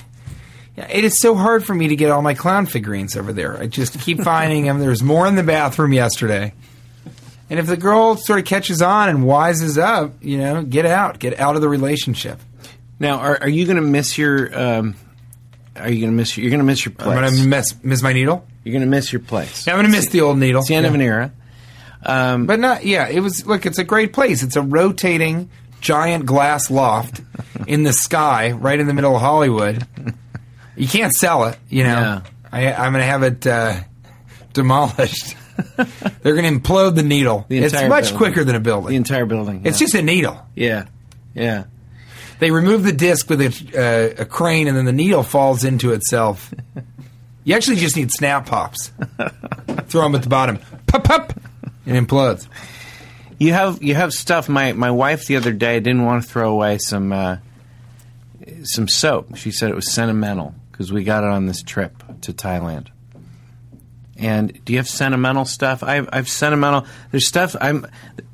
[0.77, 3.57] Yeah, it is so hard for me to get all my clown figurines over there.
[3.57, 4.81] I just keep finding them.
[4.81, 6.53] There's more in the bathroom yesterday.
[7.51, 11.19] And if the girl sort of catches on and wises up, you know, get out,
[11.19, 12.41] get out of the relationship.
[12.99, 14.59] Now, are, are you going to miss your?
[14.59, 14.95] Um,
[15.77, 16.37] are you going to miss?
[16.37, 17.09] Your, you're going to miss your place.
[17.09, 18.47] I'm going to miss, miss my needle.
[18.63, 19.67] you're going to miss your place.
[19.67, 20.61] Yeah, I'm going to miss the old needle.
[20.61, 20.89] It's the end Yeah.
[20.89, 21.33] of an era.
[22.07, 24.43] Um, But not, yeah, it was, look, it's a great place.
[24.43, 27.21] It's a rotating giant glass loft
[27.67, 29.87] in the sky right in the middle of Hollywood.
[30.77, 31.99] You can't sell it, you know.
[31.99, 32.21] Yeah.
[32.53, 33.81] I, I'm going to have it uh,
[34.53, 35.37] demolished.
[36.23, 37.47] They're going to implode the needle.
[37.49, 38.17] The it's much building.
[38.17, 38.91] quicker than a building.
[38.91, 39.63] the entire building.
[39.65, 40.45] it's just a needle.
[40.55, 40.87] yeah,
[41.35, 41.65] yeah.
[42.41, 45.93] They remove the disc with a, uh, a crane, and then the needle falls into
[45.93, 46.53] itself.
[47.47, 48.91] You actually just need snap pops.
[49.89, 51.35] Throw them at the bottom, pop pop,
[51.85, 52.49] and implodes.
[53.39, 54.49] You have you have stuff.
[54.49, 57.37] My my wife the other day didn't want to throw away some uh,
[58.63, 59.37] some soap.
[59.37, 62.87] She said it was sentimental because we got it on this trip to Thailand.
[64.17, 65.83] And do you have sentimental stuff?
[65.83, 66.87] I've I've sentimental.
[67.11, 67.87] There's stuff I'm.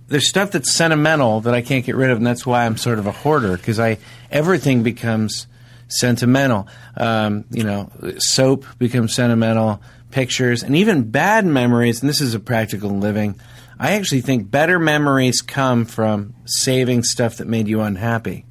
[0.08, 2.98] There's stuff that's sentimental that I can't get rid of, and that's why I'm sort
[2.98, 3.98] of a hoarder because I
[4.30, 5.46] everything becomes
[5.88, 6.68] sentimental.
[6.96, 12.00] Um, you know, soap becomes sentimental, pictures, and even bad memories.
[12.00, 13.40] And this is a practical living.
[13.78, 18.44] I actually think better memories come from saving stuff that made you unhappy.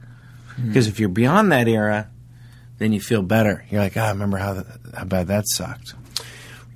[0.66, 2.10] Because if you're beyond that era,
[2.80, 3.64] then you feel better.
[3.70, 4.66] You're like, ah, I remember how, th-
[4.96, 5.94] how bad that sucked.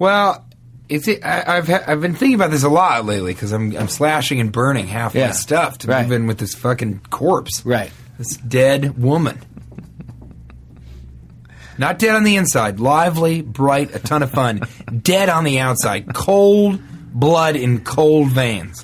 [0.03, 0.45] Well,
[0.89, 3.87] it's I, I've ha- I've been thinking about this a lot lately because I'm I'm
[3.87, 5.27] slashing and burning half Yeah.
[5.27, 6.03] my stuff to Right.
[6.03, 7.89] move in with this fucking corpse, Right.
[8.17, 9.39] This dead woman.
[11.77, 14.61] Not dead on the inside, lively, bright, a ton of fun.
[15.01, 16.79] dead on the outside, cold
[17.13, 18.83] blood in cold veins.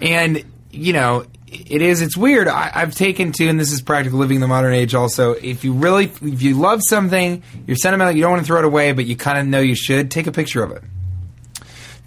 [0.00, 2.00] and you know, it is.
[2.00, 2.48] It's weird.
[2.48, 4.94] I, I've taken to, and this is practical living in the modern age.
[4.94, 8.14] Also, if you really, if you love something, you're sentimental.
[8.14, 10.10] You don't want to throw it away, but you kind of know you should.
[10.10, 10.82] Take a picture of it.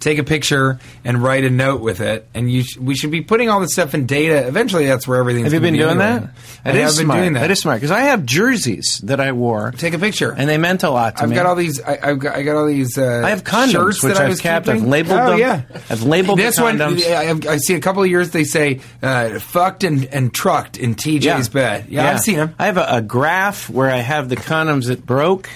[0.00, 2.62] Take a picture and write a note with it, and you.
[2.62, 4.46] Sh- we should be putting all this stuff in data.
[4.46, 5.46] Eventually, that's where everything's.
[5.46, 6.20] Have you been be doing anyway.
[6.20, 6.30] that?
[6.64, 7.18] I have been smart.
[7.18, 7.40] doing that.
[7.40, 10.32] That is smart because I have jerseys that I wore, Take a picture.
[10.32, 11.34] and they meant a lot to I've me.
[11.34, 11.82] got all these.
[11.82, 12.36] I, I've got.
[12.36, 12.96] I got all these.
[12.96, 14.68] Uh, I have condoms, shirts which that I I've was kept.
[14.68, 14.90] I've keeping.
[14.90, 15.38] labeled oh, them.
[15.40, 16.78] Yeah, I've labeled this one.
[16.78, 17.04] condoms.
[17.48, 20.94] I, I see a couple of years they say uh, "fucked and, and trucked" in
[20.94, 21.86] TJ's bed.
[21.88, 22.54] Yeah, I've seen them.
[22.56, 25.48] I have a, a graph where I have the condoms that broke.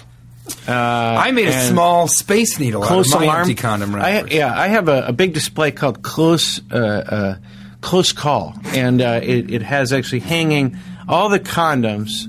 [0.66, 3.98] Uh, I made a small space needle close out of my alarm empty condom I,
[3.98, 4.32] wrappers.
[4.32, 7.36] yeah, I have a, a big display called close uh, uh,
[7.80, 10.76] close call, and uh, it, it has actually hanging
[11.08, 12.26] all the condoms.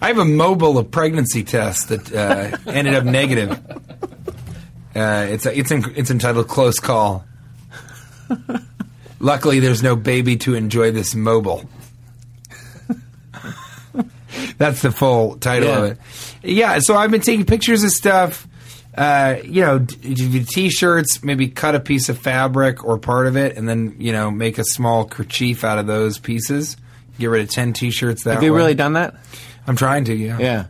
[0.00, 3.50] I have a mobile of pregnancy test that uh, ended up negative.
[4.94, 7.24] Uh, it's it's in, it's entitled "Close Call."
[9.20, 11.64] Luckily, there's no baby to enjoy this mobile.
[14.58, 15.78] That's the full title Yeah.
[15.78, 15.98] of it.
[16.42, 18.46] Yeah, so I've been taking pictures of stuff.
[18.96, 21.22] Uh, you know, d- d- t-shirts.
[21.22, 24.58] Maybe cut a piece of fabric or part of it, and then you know make
[24.58, 26.76] a small kerchief out of those pieces.
[27.18, 28.58] Get rid of ten t-shirts that Have you way.
[28.58, 29.14] really done that?
[29.66, 30.14] I'm trying to.
[30.14, 30.38] Yeah.
[30.38, 30.66] Yeah.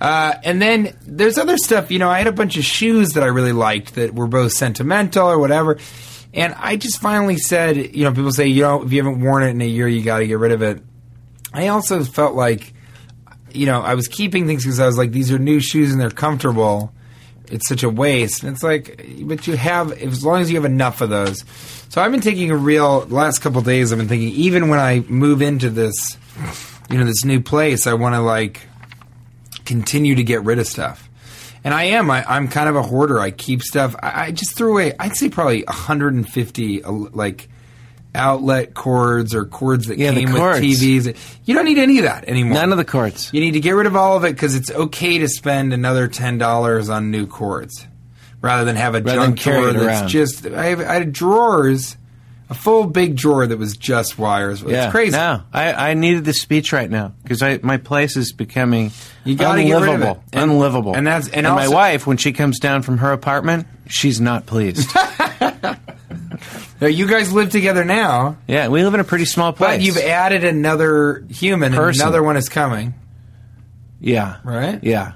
[0.00, 1.90] Uh, and then there's other stuff.
[1.90, 4.52] You know, I had a bunch of shoes that I really liked that were both
[4.52, 5.78] sentimental or whatever.
[6.32, 9.42] And I just finally said, you know, people say, you know, if you haven't worn
[9.42, 10.82] it in a year, you got to get rid of it.
[11.52, 12.72] I also felt like
[13.54, 16.00] you know, I was keeping things because I was like, these are new shoes and
[16.00, 16.92] they're comfortable.
[17.50, 18.42] It's such a waste.
[18.42, 21.44] And it's like, but you have, as long as you have enough of those.
[21.88, 25.00] So I've been taking a real, last couple days, I've been thinking, even when I
[25.08, 26.16] move into this,
[26.88, 28.60] you know, this new place, I want to like
[29.64, 31.08] continue to get rid of stuff.
[31.62, 32.10] And I am.
[32.10, 33.20] I, I'm kind of a hoarder.
[33.20, 33.94] I keep stuff.
[34.02, 34.94] I, I just threw away.
[34.98, 37.48] I'd say probably 150 uh, like
[38.14, 40.60] outlet cords or cords that Yeah, came with cords.
[40.60, 41.16] TVs.
[41.44, 42.54] You don't need any of that anymore.
[42.54, 43.30] None of the cords.
[43.32, 46.08] You need to get rid of all of it because it's okay to spend another
[46.08, 47.86] ten dollars on new cords,
[48.40, 50.08] rather than have a Rather junk drawer that's around.
[50.08, 50.46] just.
[50.46, 51.96] I, have, I had drawers,
[52.50, 54.60] a full big drawer that was just wires.
[54.62, 55.12] It's yeah, crazy.
[55.16, 58.90] No, I, I needed this speech right now because my place is becoming
[59.24, 60.22] You gotta get rid of unlivable.
[60.32, 60.36] it.
[60.38, 60.94] And- unlivable.
[60.96, 64.46] and that's- and my also- wife, when she comes down from her apartment, she's not
[64.46, 64.90] pleased.
[66.80, 69.76] Now, you guys live together now, yeah, we live in a pretty small place.
[69.76, 72.00] but you've added another human, and Person.
[72.02, 72.94] another one is coming.
[74.00, 74.82] yeah, Right?
[74.82, 75.12] Yeah,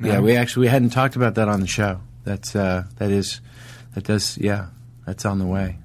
[0.00, 0.18] yeah.
[0.18, 2.00] We actually we hadn't talked about that on the show.
[2.24, 3.40] That's uh, that is
[3.94, 4.66] that does yeah.
[5.06, 5.78] That's on the way.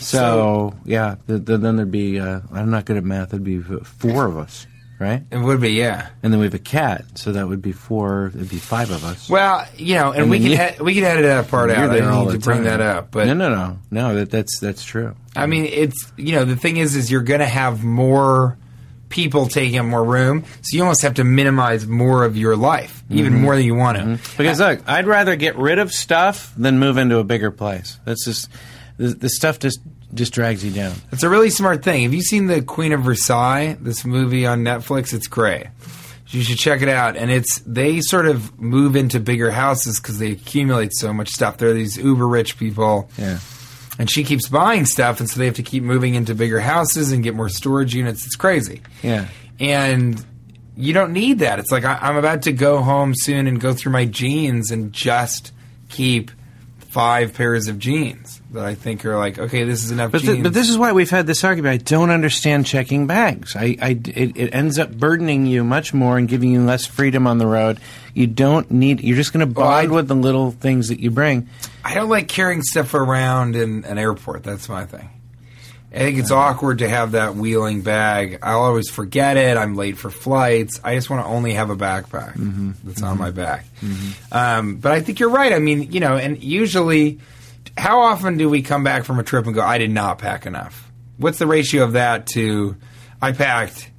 [0.00, 2.18] So, yeah, th- th- then there'd be.
[2.20, 3.30] Uh, I'm not good at math.
[3.30, 4.66] There'd be four of us,
[4.98, 5.22] right?
[5.30, 6.08] It would be, yeah.
[6.22, 8.32] And then we have a cat, so that would be four.
[8.34, 9.28] It'd be five of us.
[9.28, 11.90] Well, you know, and, And we can you- ha- we can edit that part out.
[11.90, 12.64] I don't need the to bring time.
[12.64, 14.14] that up, but no, no, no, no.
[14.14, 15.14] That that's that's true.
[15.36, 18.56] I mean, it's you know the thing is, is you're going to have more
[19.08, 23.02] people taking up more room, so you almost have to minimize more of your life,
[23.08, 23.42] even Mm-hmm.
[23.42, 24.18] more than you want to.
[24.36, 27.98] Because look, I'd rather get rid of stuff than move into a bigger place.
[28.04, 28.50] That's just
[28.98, 29.80] the, the stuff just
[30.14, 30.94] just drags you down.
[31.12, 32.02] It's a really smart thing.
[32.04, 33.76] Have you seen the Queen of Versailles?
[33.80, 35.12] This movie on Netflix.
[35.14, 35.66] It's great.
[36.28, 37.16] You should check it out.
[37.16, 41.56] And it's they sort of move into bigger houses because they accumulate so much stuff.
[41.58, 43.08] They're these uber rich people.
[43.18, 43.38] Yeah.
[43.98, 47.12] and she keeps buying stuff, and so they have to keep moving into bigger houses
[47.12, 48.26] and get more storage units.
[48.26, 48.82] It's crazy.
[49.02, 49.26] Yeah.
[49.58, 50.24] and
[50.76, 51.58] you don't need that.
[51.58, 54.92] It's like I, I'm about to go home soon and go through my jeans and
[54.92, 55.52] just
[55.88, 56.30] keep
[56.88, 60.42] five pairs of jeans that I think are like okay, this is enough But, th-
[60.42, 61.74] but this is why we've had this argument.
[61.74, 63.54] I don't understand checking bags.
[63.54, 67.26] I, I- it, it ends up burdening you much more and giving you less freedom
[67.26, 67.78] on the road.
[68.14, 69.02] You don't need.
[69.02, 71.48] You're just going to Well, bide with the little things that you bring.
[71.84, 74.42] I don't like carrying stuff around in an airport.
[74.42, 75.08] That's my thing.
[75.92, 78.40] I think it's awkward to have that wheeling bag.
[78.42, 79.56] I'll always forget it.
[79.56, 80.80] I'm late for flights.
[80.84, 83.64] I just want to only have a backpack that's on my back.
[84.30, 85.52] Um, but I think you're right.
[85.52, 87.20] I mean, you know, and usually,
[87.76, 90.44] how often do we come back from a trip and go, I did not pack
[90.44, 90.90] enough?
[91.16, 92.76] What's the ratio of that to
[93.22, 93.90] I packed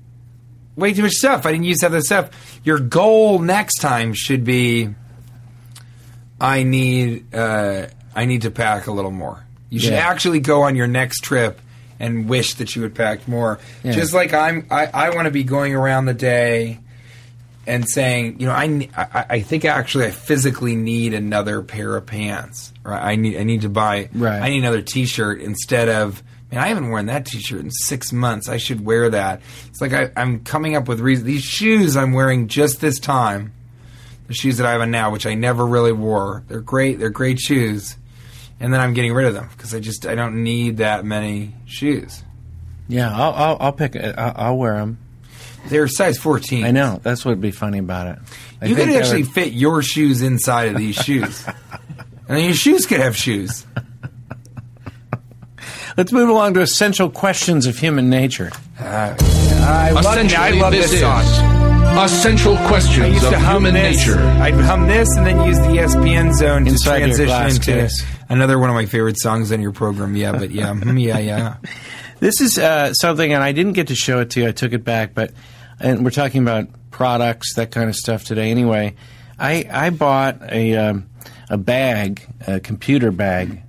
[0.75, 1.45] way too much stuff?
[1.47, 2.59] I didn't use half the stuff.
[2.63, 4.89] Your goal next time should be
[6.39, 9.43] I need uh, I need to pack a little more.
[9.69, 10.07] You should Yeah.
[10.07, 11.59] actually go on your next trip
[11.99, 13.59] and wish that you had packed more.
[13.83, 13.91] Yeah.
[13.91, 16.79] Just like I'm, I, I want to be going around the day
[17.67, 22.05] and saying, you know, I, I, I think actually I physically need another pair of
[22.05, 22.73] pants.
[22.83, 23.03] Right?
[23.03, 24.09] I need I need to buy.
[24.13, 24.41] Right.
[24.41, 26.23] I need another T-shirt instead of.
[26.51, 28.49] Man, I haven't worn that T-shirt in six months.
[28.49, 29.41] I should wear that.
[29.67, 31.27] It's like I, I'm coming up with reasons.
[31.27, 33.53] These shoes I'm wearing just this time
[34.29, 36.43] the shoes that I have on now, which I never really wore.
[36.47, 36.99] They're great.
[36.99, 37.97] They're great shoes,
[38.59, 41.55] and then I'm getting rid of them because I just I don't need that many
[41.65, 42.23] shoes.
[42.87, 43.95] Yeah, I'll I'll, I'll pick.
[43.95, 44.97] I'll, I'll wear them.
[45.67, 46.63] They're size 14.
[46.65, 46.99] I know.
[47.03, 48.19] That's what would be funny about it.
[48.61, 51.57] I You could actually would- fit your shoes inside of these shoes, and
[52.37, 53.65] then your shoes could have shoes.
[55.97, 58.51] Let's move along to essential questions of human nature.
[58.79, 61.58] Uh, I love, I love this, this, is song.
[61.97, 64.07] Essential I Questions of Human this.
[64.07, 64.19] Nature.
[64.19, 67.71] I'd hum this and then use the ESPN zone to Inside your transition glass into
[67.73, 68.05] case.
[68.29, 70.15] another one of my favorite songs on your program.
[70.15, 71.57] Yeah, but yeah, mm, yeah, yeah.
[72.19, 74.47] This is uh, something, and I didn't get to show it to you.
[74.47, 75.33] I took it back, but
[75.79, 78.49] and we're talking about products, that kind of stuff today.
[78.49, 78.95] Anyway,
[79.37, 81.09] I I bought a um,
[81.49, 83.61] a bag, a computer bag,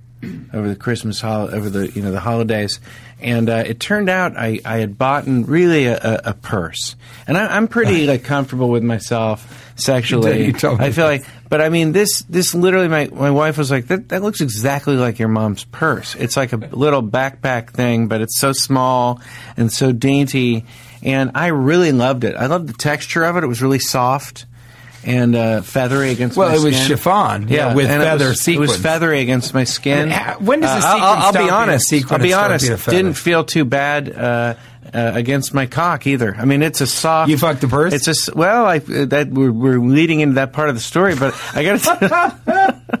[0.53, 2.79] over the Christmas hol- over the you know the holidays,
[3.21, 6.95] and uh, it turned out I, I had bought really a, a, purse,
[7.27, 10.45] and I, I'm pretty like comfortable with myself sexually.
[10.45, 13.57] You told me I feel like, but I mean this this literally my my wife
[13.57, 16.15] was like that that looks exactly like your mom's purse.
[16.15, 19.21] It's like a little backpack thing, but it's so small
[19.55, 20.65] and so dainty,
[21.03, 22.35] and I really loved it.
[22.35, 23.43] I loved the texture of it.
[23.43, 24.45] It was really soft.
[25.03, 28.47] And uh, feathery against Well, my it was chiffon, yeah, with and it feather was-
[28.47, 30.11] It was feathery against my skin.
[30.11, 31.91] Uh, when does the I'll- I'll, I'll be honest.
[32.11, 32.65] I'll be honest.
[32.65, 32.97] being a feather?
[32.97, 34.53] Didn't feel too bad uh,
[34.93, 36.35] uh, against my cock either.
[36.37, 37.31] I mean, it's a soft.
[37.31, 37.93] You fucked the purse?
[37.93, 38.65] It's a well.
[38.67, 43.00] I, that we're, we're leading into that part of the story, but I got to.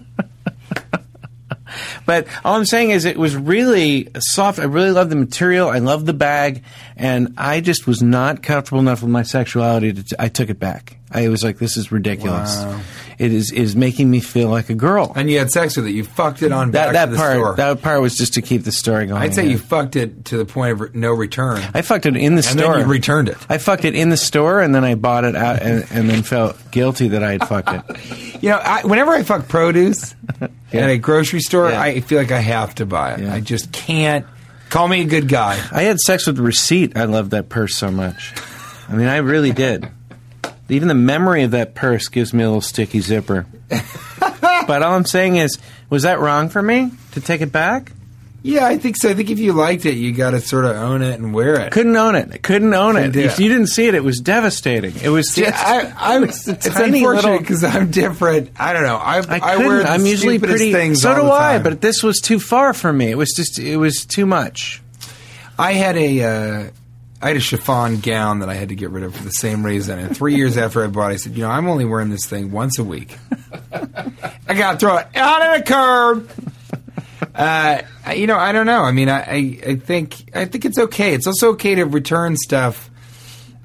[2.05, 4.59] but all I'm saying is it was really soft.
[4.59, 5.69] I really loved the material.
[5.69, 6.63] I loved the bag,
[6.95, 9.93] and I just was not comfortable enough with my sexuality.
[9.93, 10.97] To t- I took it back.
[11.11, 12.57] I was like, "This is ridiculous.
[12.57, 12.79] Wow.
[13.17, 15.91] It is is making me feel like a girl." And you had sex with it.
[15.91, 17.55] You fucked it on that back that part store.
[17.55, 19.21] that part was just to keep the story going.
[19.21, 19.51] I'd say yeah.
[19.51, 21.61] you fucked it to the point of re- no return.
[21.73, 22.73] I fucked it in the and store.
[22.73, 23.37] then you returned it.
[23.49, 26.23] I fucked it in the store, and then I bought it out, and, and then
[26.23, 27.97] felt guilty that I had fucked it.
[28.41, 30.15] You know, I, whenever I fuck produce
[30.71, 30.81] Yeah.
[30.81, 31.81] at a grocery store, Yeah.
[31.81, 33.21] I feel like I have to buy it.
[33.21, 33.33] Yeah.
[33.33, 34.25] I just can't.
[34.69, 35.53] Call me a good guy.
[35.71, 36.95] I had sex with the receipt.
[36.95, 38.33] I loved that purse so much.
[38.87, 39.87] I mean, I really did.
[40.69, 43.45] Even the memory of that purse gives me a little sticky zipper.
[43.69, 47.91] but all I'm saying is, was that wrong for me to take it back?
[48.43, 49.09] Yeah, I think so.
[49.09, 51.59] I think if you liked it, you got to sort of own it and wear
[51.59, 51.71] it.
[51.71, 52.41] Couldn't own it.
[52.41, 53.13] Couldn't own it.
[53.13, 54.95] Couldn't If you didn't see it, it was devastating.
[55.03, 55.63] It was See, just.
[55.63, 58.49] I, it was it's tiny unfortunate little- because I'm different.
[58.59, 58.95] I don't know.
[58.97, 60.71] I, I I, wear the I'm usually pretty.
[60.71, 61.03] things.
[61.03, 61.59] so do I.
[61.59, 63.11] But this was too far for me.
[63.11, 63.59] It was just.
[63.59, 64.81] It was too much.
[65.59, 66.69] I had a uh,
[67.21, 69.63] I had a chiffon gown that I had to get rid of for the same
[69.63, 69.99] reason.
[69.99, 72.25] And three years after I bought it, I said, you know, I'm only wearing this
[72.25, 73.15] thing once a week.
[73.71, 76.29] I got to throw it out on a curb.
[77.35, 77.81] Uh,
[78.15, 78.81] you know, I don't know.
[78.81, 81.13] I mean, I, I, I think I think it's okay.
[81.13, 82.89] It's also okay to return stuff.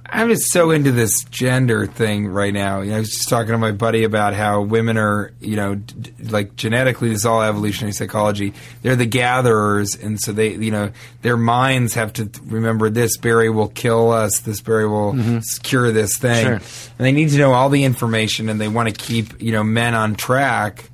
[0.09, 2.81] I'm just so into this gender thing right now.
[2.81, 5.75] You know, I was just talking to my buddy about how women are, you know,
[5.75, 8.53] d- like genetically, this is all evolutionary psychology.
[8.83, 10.93] They're the gatherers, and so they, you know,
[11.23, 15.91] their minds have to remember this berry will kill us, this berry will s- cure
[15.91, 16.53] this thing, Sure.
[16.55, 16.63] and
[16.99, 19.95] they need to know all the information, and they want to keep, you know, men
[19.95, 20.89] on track.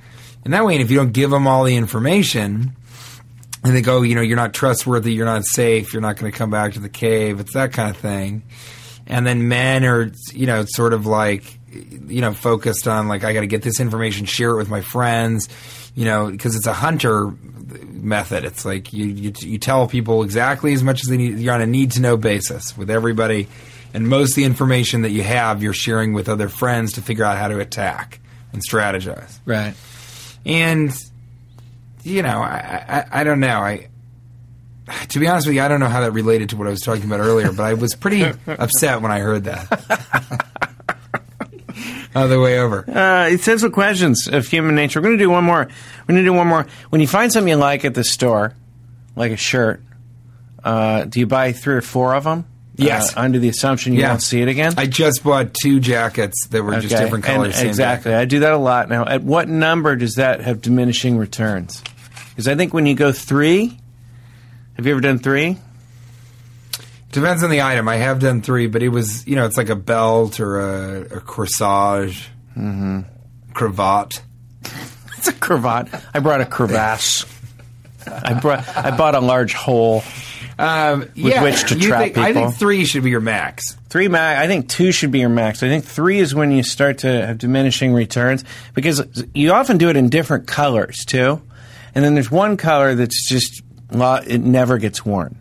[0.44, 2.76] And that way, and if you don't give them all the information,
[3.64, 6.37] and they go, you know, you're not trustworthy, you're not safe, you're not going to
[6.37, 7.38] come back to the cave.
[7.38, 8.42] It's that kind of thing.
[9.07, 13.33] And then men are, you know, sort of like, you know, focused on like, I
[13.33, 15.48] got to get this information, share it with my friends,
[15.94, 17.33] you know, because it's a hunter
[18.02, 18.44] method.
[18.44, 21.38] It's like you, you you tell people exactly as much as they need.
[21.38, 23.48] You're on a need to know basis with everybody,
[23.94, 27.24] and most of the information that you have, you're sharing with other friends to figure
[27.24, 28.20] out how to attack
[28.52, 29.74] and strategize Right.
[30.46, 30.92] And
[32.02, 33.61] you know, I, I, I don't know.
[33.61, 33.88] I
[35.09, 36.81] to be honest with you, I don't know how that related to what I was
[36.81, 40.48] talking about earlier, but I was pretty upset when I heard that.
[42.14, 45.00] On the way over, Uh, essential questions of human nature.
[45.00, 45.66] We're going to do one more.
[46.07, 46.66] We're going to do one more.
[46.90, 48.52] When you find something you like at the store,
[49.16, 49.83] like a shirt,
[50.62, 52.44] uh, do you buy three or four of them?
[52.76, 53.16] Yes.
[53.16, 54.08] Uh, under the assumption you Yeah.
[54.11, 54.74] won't see it again.
[54.78, 57.54] I just bought two jackets that were just different colors.
[57.56, 58.12] same exactly.
[58.12, 58.20] jacket.
[58.20, 59.04] I do that a lot now.
[59.04, 61.82] At what number does that have diminishing returns?
[62.30, 63.78] Because I think when you go three,
[64.76, 65.58] have you ever done three?
[67.12, 67.88] Depends on the item.
[67.88, 71.00] I have done three, but it was you know it's like a belt or a,
[71.02, 73.00] a corsage, Mm-hmm.
[73.52, 74.22] cravat.
[75.18, 75.88] It's a cravat.
[76.14, 77.26] I brought a crevasse.
[78.06, 78.66] I brought.
[78.76, 80.02] I bought a large hole.
[80.62, 83.77] Um, yeah, which to you trap think, I think three should be your max.
[83.88, 84.40] Three max.
[84.40, 85.62] I think two should be your max.
[85.62, 88.44] I think three is when you start to have diminishing returns
[88.75, 89.03] because
[89.35, 91.42] you often do it in different colors too,
[91.94, 95.35] and then there's one color that's just it never gets worn,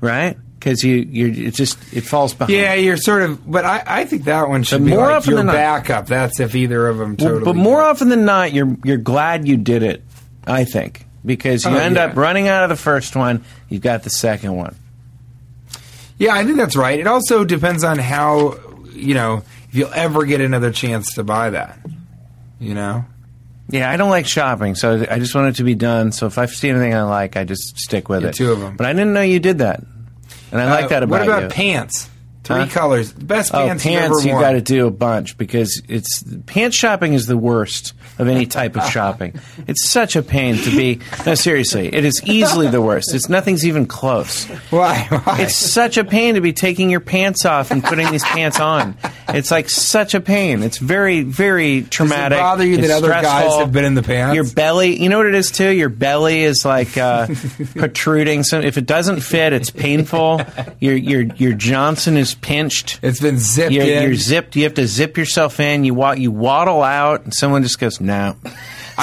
[0.00, 0.36] right?
[0.58, 2.52] Because you you it just it falls behind.
[2.56, 5.16] Yeah, you're sort of, but I, I think that one should But be more like
[5.18, 6.06] often your than not- backup.
[6.06, 9.56] That's if either of them Well, but more often than not, you're you're glad you
[9.56, 10.02] did it.
[10.46, 12.04] I think because you Oh, end yeah.
[12.06, 14.74] up running out of the first one, you've got the second one.
[16.18, 16.98] yeah, I think that's right.
[16.98, 18.58] It also depends on how
[18.92, 21.78] you know if you'll ever get another chance to buy that.
[22.60, 23.04] You know,
[23.68, 26.10] Yeah, I don't like shopping, so I just want it to be done.
[26.10, 28.34] So if I see anything I like, I just stick with Get it.
[28.34, 29.80] two of them, But I didn't know you did that,
[30.50, 31.30] and I like Uh, that about you.
[31.30, 31.54] what about you.
[31.54, 32.10] pants?
[32.48, 32.66] Three Huh?
[32.70, 34.24] colors, best Oh, pants, pants!
[34.24, 38.26] you've You got to do a bunch because it's pants shopping is the worst of
[38.26, 39.38] any type of shopping.
[39.66, 41.00] It's such a pain to be.
[41.26, 43.14] No, seriously, it is easily the worst.
[43.14, 44.46] It's nothing's even close.
[44.70, 45.06] Why?
[45.10, 45.42] Why?
[45.42, 48.96] It's such a pain to be taking your pants off and putting these pants on.
[49.28, 50.62] It's like such a pain.
[50.62, 52.38] It's very, very traumatic.
[52.38, 54.34] bother you that It's other guys have been in the pants?
[54.34, 55.68] Your belly, you know what it is too.
[55.68, 57.26] Your belly is like uh,
[57.76, 58.42] protruding.
[58.42, 60.40] So if it doesn't fit, it's painful.
[60.80, 62.98] Your your your Johnson is pinched.
[63.02, 64.02] it's been zipped You're, in.
[64.04, 64.56] you're zipped.
[64.56, 65.84] You have to zip yourself in.
[65.84, 68.36] You wa- you waddle out, and someone just goes, "No."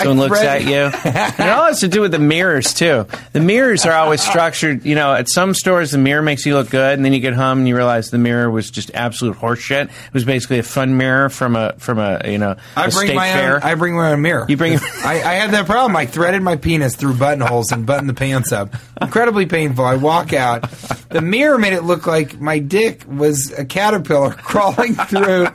[0.04, 0.90] Someone looks at you.
[1.46, 3.08] it all has to do with the mirrors too.
[3.34, 4.86] The mirrors are always structured.
[4.86, 7.34] You know, at some stores the mirror makes you look good, and then you get
[7.34, 9.86] home and you realize the mirror was just absolute horseshit.
[9.86, 13.08] It was basically a fun mirror from a from a you know I a bring
[13.08, 13.56] state my fair.
[13.56, 13.64] own.
[13.64, 14.46] I bring my own mirror.
[14.48, 15.96] You bring I, I had that problem.
[15.96, 18.74] I threaded my penis through buttonholes and buttoned the pants up.
[19.02, 19.86] Incredibly painful.
[19.86, 20.70] I walk out.
[21.10, 25.48] The mirror made it look like my dick was a caterpillar crawling through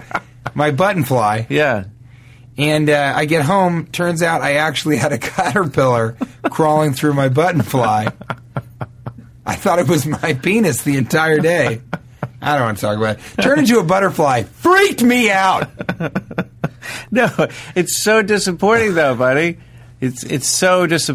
[0.54, 1.46] my button fly.
[1.48, 1.84] yeah.
[2.60, 3.86] And uh, I get home.
[3.86, 6.16] Turns out I actually had a caterpillar
[6.50, 8.08] crawling through my button fly.
[9.46, 11.80] I thought it was my penis the entire day.
[12.42, 13.42] I don't want to talk about it.
[13.42, 14.42] Turned into a butterfly.
[14.44, 15.68] Freaked me out.
[17.10, 17.28] No,
[17.74, 19.58] it's so disappointing though, buddy.
[20.00, 21.10] It's it's so dis.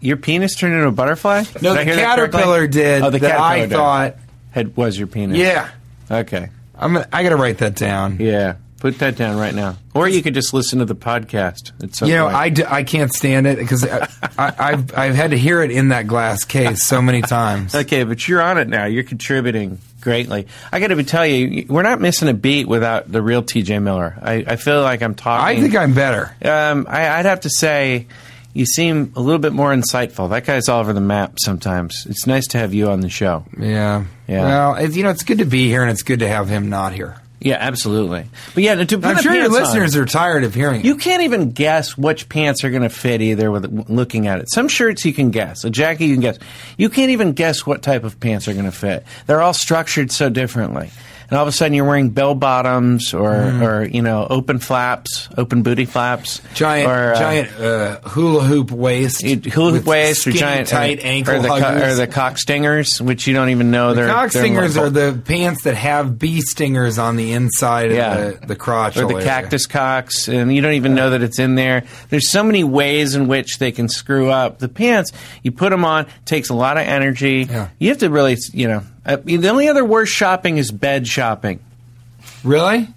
[0.00, 1.44] Your penis turned into a butterfly?
[1.60, 3.02] No, Did the caterpillar did.
[3.02, 3.76] Oh, the that I caterpillar did.
[3.76, 4.16] thought.
[4.52, 5.36] had was your penis.
[5.36, 5.68] Yeah,
[6.10, 6.48] Okay.
[6.74, 6.94] I'm.
[6.94, 8.16] Gonna, I got to write that down.
[8.18, 8.56] Yeah.
[8.80, 11.72] Put that down right now, or you could just listen to the podcast.
[11.82, 12.36] It's so You know, funny.
[12.36, 14.08] I, d- I can't stand it because I,
[14.38, 17.74] I, I've I've had to hear it in that glass case so many times.
[17.80, 18.86] Okay, but you're on it now.
[18.86, 20.46] You're contributing greatly.
[20.72, 23.78] I got to tell you, we're not missing a beat without the real T.J.
[23.80, 24.16] Miller.
[24.20, 25.44] I, I feel like I'm talking.
[25.46, 26.34] I think I'm better.
[26.42, 28.06] Um, I, I'd have to say,
[28.54, 30.30] you seem a little bit more insightful.
[30.30, 32.06] That guy's all over the map sometimes.
[32.08, 33.44] It's nice to have you on the show.
[33.58, 34.04] Yeah.
[34.26, 34.42] Yeah.
[34.74, 36.94] Well, you know, it's good to be here, and it's good to have him not
[36.94, 37.16] here.
[37.42, 38.26] Yeah, absolutely.
[38.54, 40.84] But yeah, to put I'm the sure your pants on- listeners are tired of hearing.
[40.84, 44.50] You can't even guess which pants are going to fit either with looking at it.
[44.52, 45.64] Some shirts you can guess.
[45.64, 46.38] A jacket you can guess.
[46.76, 49.04] You can't even guess what type of pants are going to fit.
[49.26, 50.90] They're all structured so differently.
[51.30, 55.28] And all of a sudden you're wearing bell bottoms or, or you know, open flaps,
[55.38, 56.40] open booty flaps.
[56.54, 61.06] giant, or, uh, giant uh, hula hoop waist, hula hoop waist or giant tight or,
[61.06, 64.32] ankle or the, co- or the cock stingers, which you don't even know they're Cock
[64.32, 68.16] they're stingers are the pants that have bee stingers on the inside Yeah.
[68.16, 68.96] of the, the crotch.
[68.96, 69.24] or the area.
[69.24, 71.84] cactus cocks, and you don't even know that it's in there.
[72.08, 75.12] There's so many ways in which they can screw up the pants.
[75.44, 77.46] You put them on, takes a lot of energy.
[77.48, 77.68] Yeah.
[77.78, 78.82] You have to really, you know.
[79.04, 81.60] Uh, the only other worst shopping is bed shopping.
[82.44, 82.88] Really?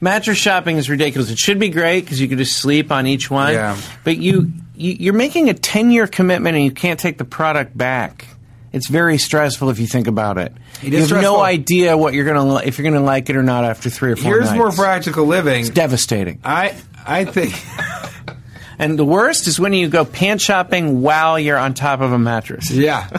[0.00, 1.30] Mattress shopping is ridiculous.
[1.30, 3.54] It should be great because you can just sleep on each one.
[3.54, 3.80] Yeah.
[4.04, 7.76] But you, you you're making a ten year commitment and you can't take the product
[7.76, 8.26] back.
[8.72, 10.52] It's very stressful if you think about it.
[10.82, 13.36] It you is have no idea what you're gonna li- if you're gonna like it
[13.36, 14.58] or not after three or four Here's nights.
[14.58, 15.60] more practical living.
[15.60, 16.40] It's devastating.
[16.44, 16.76] I
[17.06, 17.54] I think
[18.78, 22.18] And the worst is when you go pant shopping while you're on top of a
[22.18, 22.70] mattress.
[22.70, 23.08] yeah.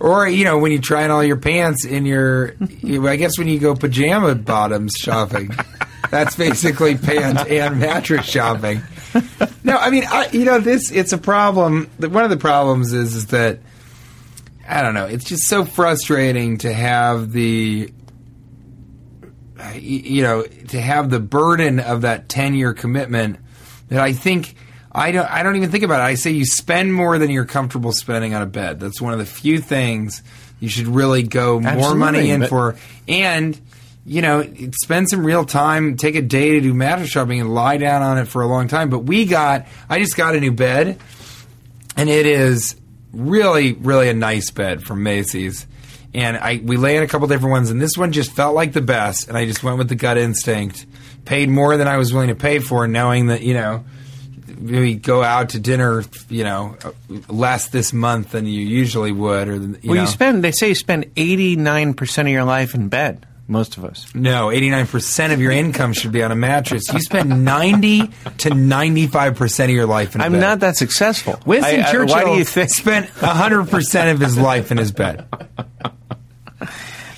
[0.00, 3.48] Or you know when you try on all your pants in your, I guess when
[3.48, 5.50] you go pajama bottoms shopping,
[6.10, 8.80] that's basically pants and mattress shopping.
[9.64, 11.90] No, I mean, I, you know, this it's a problem.
[11.98, 13.58] One of the problems is is that
[14.68, 15.06] I don't know.
[15.06, 17.92] It's just so frustrating to have the,
[19.74, 23.38] you know, to have the burden of that ten year commitment
[23.88, 24.54] that I think.
[24.90, 25.30] I don't.
[25.30, 26.04] I don't even think about it.
[26.04, 28.80] I say you spend more than you're comfortable spending on a bed.
[28.80, 30.22] That's one of the few things
[30.60, 32.76] you should really go more Absolutely, money in for.
[33.06, 33.58] And
[34.06, 35.96] you know, spend some real time.
[35.96, 38.66] Take a day to do mattress shopping and lie down on it for a long
[38.66, 38.88] time.
[38.88, 39.66] But we got.
[39.88, 40.98] I just got a new bed,
[41.96, 42.74] and it is
[43.12, 45.66] really, really a nice bed from Macy's.
[46.14, 48.72] And I we lay in a couple different ones, and this one just felt like
[48.72, 49.28] the best.
[49.28, 50.86] And I just went with the gut instinct.
[51.26, 53.84] Paid more than I was willing to pay for, knowing that you know
[54.60, 56.76] we go out to dinner, you know,
[57.28, 60.00] less this month than you usually would, or you well, know.
[60.02, 60.42] you spend.
[60.44, 63.24] They say you spend eighty nine percent of your life in bed.
[63.50, 64.14] Most of us.
[64.14, 66.92] No, 89% of your income should be on a mattress.
[66.92, 70.40] You spend 90 to 95% of your life in I'm bed.
[70.42, 71.40] not that successful.
[71.46, 72.68] Winston I- I- Churchill why do you think?
[72.68, 75.24] spent 100% of his life in his bed.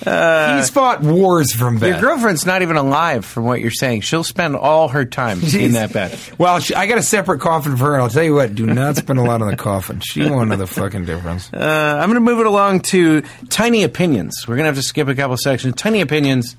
[0.01, 1.89] He's fought wars from bed.
[1.89, 4.01] Your girlfriend's not even alive, from what you're saying.
[4.01, 6.19] She'll spend all her time in that bed.
[6.39, 8.67] Well, she, I got a separate coffin for her, and I'll tell you what, do
[8.67, 10.01] not spend a lot on the coffin.
[10.01, 11.53] She won't know the fucking difference.
[11.53, 14.47] Uh, I'm going to move it along to tiny opinions.
[14.49, 15.75] We're going to have to skip a couple sections.
[15.75, 16.57] Tiny opinions.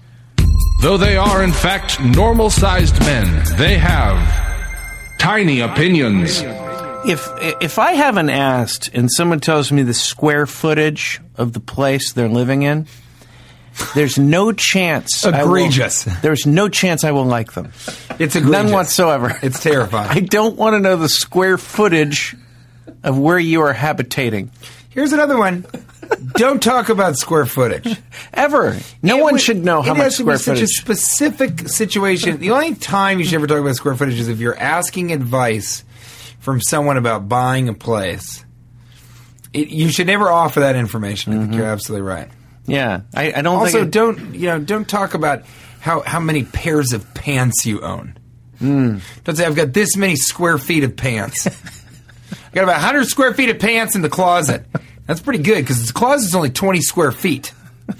[0.81, 4.17] Though they are in fact normal sized men, they have
[5.19, 6.41] tiny opinions.
[7.03, 7.27] If
[7.61, 12.27] if I haven't asked and someone tells me the square footage of the place they're
[12.29, 12.87] living in,
[13.93, 15.25] there's no chance.
[15.25, 16.03] I will- Egregious.
[16.21, 17.71] there's no chance I will like them.
[18.19, 18.51] It's egregious.
[18.51, 19.37] None whatsoever.
[19.41, 20.09] It's terrifying.
[20.11, 22.35] I don't want to know the square footage
[23.03, 24.51] of where you are habitating.
[24.89, 25.65] Here's another one.
[26.33, 27.97] Don't talk about square footage.
[28.33, 28.77] Ever.
[29.01, 32.37] No It one would- should know how much square be such a specific situation.
[32.37, 35.83] The only time you should ever talk about square footage is if you're asking advice
[36.39, 38.43] from someone about buying a place.
[39.53, 41.33] It, you should never offer that information.
[41.33, 41.59] I think mm-hmm.
[41.59, 42.29] you're absolutely right.
[42.65, 43.87] Yeah, I, I don't Also, think.
[43.87, 44.59] it- don't you know?
[44.59, 45.43] Don't talk about
[45.79, 48.17] how how many pairs of pants you own.
[48.59, 48.97] Hmm.
[49.23, 51.47] Don't say I've got this many square feet of pants.
[51.47, 54.65] I got about 100 square feet of pants in the closet.
[55.07, 57.53] That's pretty good because the closet's only 20 square feet.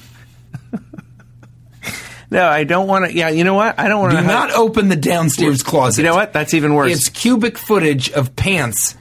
[2.30, 3.14] no, I don't want to.
[3.14, 3.80] Yeah, you know what?
[3.80, 4.22] I don't want to.
[4.22, 6.02] Do not open the downstairs closet.
[6.02, 6.34] You know what?
[6.34, 6.92] That's even worse.
[6.92, 8.96] It's cubic footage of pants.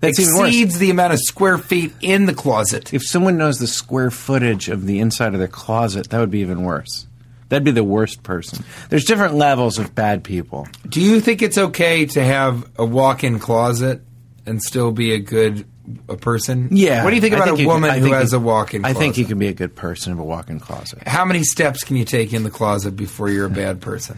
[0.00, 0.48] That's even worse.
[0.48, 2.92] exceeds the amount of square feet in the closet.
[2.92, 6.40] If someone knows the square footage of the inside of their closet, that would be
[6.40, 7.06] even worse.
[7.48, 8.64] That'd be the worst person.
[8.88, 10.66] There's different levels of bad people.
[10.88, 14.02] Do you think it's okay to have a walk-in closet
[14.46, 15.64] and still be a good
[16.08, 16.68] a person?
[16.72, 17.04] Yeah.
[17.04, 18.38] What do you think I about think a woman can- I who think has you-
[18.38, 18.84] a walk-in?
[18.84, 21.06] I think you can be a good person of a walk-in closet.
[21.06, 24.16] How many steps can you take in the closet before you're a bad person?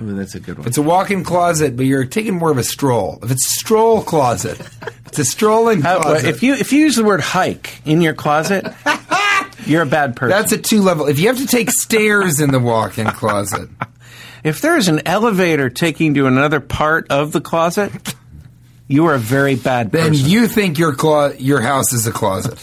[0.00, 0.66] Ooh, that's a good one.
[0.66, 3.18] It's a walk-in closet, but you're taking more of a stroll.
[3.22, 4.60] If it's a stroll closet,
[5.06, 6.28] it's a strolling uh, How- closet.
[6.28, 8.66] if you if you use the word hike in your closet,
[9.66, 10.30] you're a bad person.
[10.30, 11.06] That's a two level.
[11.06, 13.68] If you have to take stairs in the walk-in closet,
[14.44, 17.92] if there is an elevator taking to another part of the closet,
[18.88, 20.22] you are a very bad then person.
[20.24, 22.58] Then you think your clo- your house is a closet.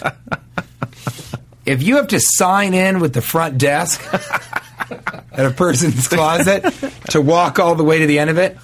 [1.65, 4.01] if you have to sign in with the front desk
[5.37, 6.73] at a person's closet
[7.11, 8.57] to walk all the way to the end of it,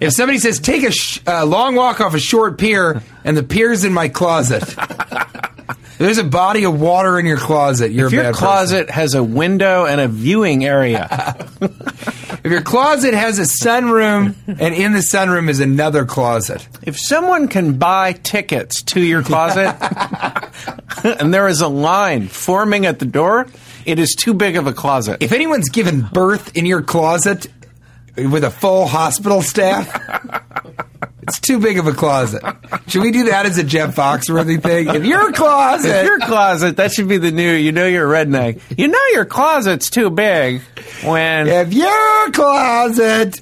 [0.00, 3.42] if somebody says take a sh- uh, long walk off a short pier and the
[3.42, 4.62] pier's in my closet.
[4.62, 7.92] if There's a body of water in your closet.
[7.92, 8.44] You're if a your bad person.
[8.46, 11.46] closet has a window and a viewing area,
[12.44, 16.68] If your closet has a sunroom and in the sunroom is another closet.
[16.82, 19.74] if someone can buy tickets to your closet
[21.04, 23.46] and there is a line forming at the door,
[23.86, 25.18] it is too big of a closet.
[25.22, 27.46] If anyone's given birth in your closet
[28.16, 29.88] with a full hospital staff,
[31.22, 32.42] it's too big of a closet.
[32.88, 34.88] Should we do that as a Jeff Foxworthy thing?
[34.88, 37.52] If your closet, If your closet, that should be the new.
[37.52, 38.60] You know you're a redneck.
[38.76, 40.60] You know your closet's too big.
[41.02, 43.40] When if your closet,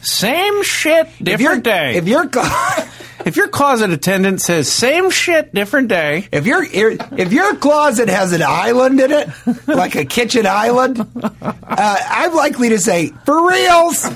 [0.00, 1.96] same shit, if your different day.
[1.96, 2.42] if your clo-
[3.28, 8.32] If your closet attendant says same shit, different day, if your if your closet has
[8.32, 9.28] an island in it,
[9.66, 14.08] like a kitchen island, uh, I'm likely to say for reals.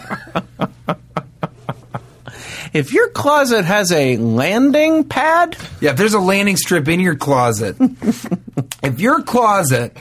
[2.73, 7.17] if your closet has a landing pad, Yeah, if there's a landing strip in your
[7.17, 7.77] closet,
[8.83, 9.95] if your closet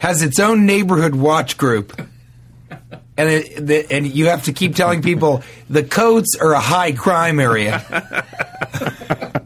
[0.00, 2.06] has its own neighborhood watch group,
[3.16, 6.92] and it, the, and you have to keep telling people the coats are a high
[6.92, 7.84] crime area,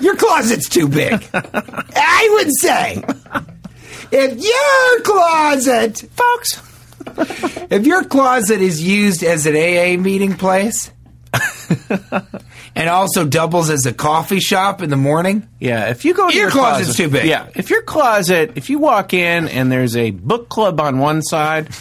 [0.00, 1.24] your closet's too big.
[1.32, 3.02] I would say,
[4.10, 6.62] if your closet, folks.
[7.70, 10.92] if your closet is used as an AA meeting place.
[12.72, 15.48] And also doubles as a coffee shop in the morning.
[15.58, 17.26] Yeah, if you go to Your your, closet's closet, too big.
[17.26, 21.20] Yeah, if your closet, if you walk in and there's a book club on one
[21.22, 21.74] side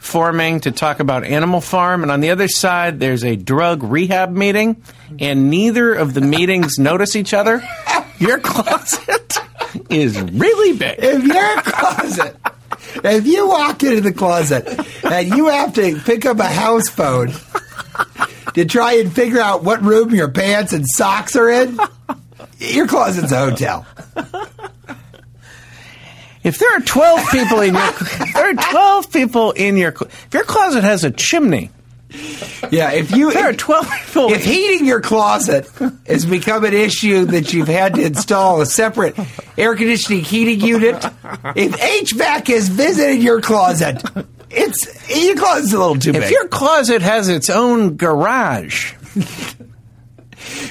[0.00, 4.30] forming to talk about Animal Farm, and on the other side there's a drug rehab
[4.30, 4.82] meeting,
[5.20, 7.62] and neither of the meetings notice each other,
[8.18, 9.38] your closet
[9.90, 10.96] is really big.
[10.98, 12.36] if your closet,
[13.04, 14.66] if you walk into the closet
[15.04, 17.32] and you have to pick up a house phone
[18.54, 21.78] to try and figure out what room your pants and socks are in,
[22.58, 23.86] your closet's a hotel.
[26.42, 30.28] If there are twelve people in your, if there are twelve people in your, if
[30.32, 31.70] your closet has a chimney,
[32.70, 34.32] Yeah, if you there are twelve people.
[34.32, 35.68] if heating your closet
[36.06, 39.16] has become an issue that you've had to install a separate
[39.58, 40.96] air conditioning heating unit,
[41.56, 44.02] if HVAC has visited your closet,
[44.50, 44.86] it's
[45.24, 46.30] your closet's a little too if big.
[46.30, 49.66] your closet has its own garage, Whi-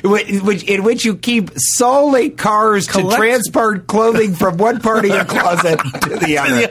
[0.03, 5.25] which, in which you keep solely cars to transport clothing from one part of your
[5.25, 6.61] closet to the other.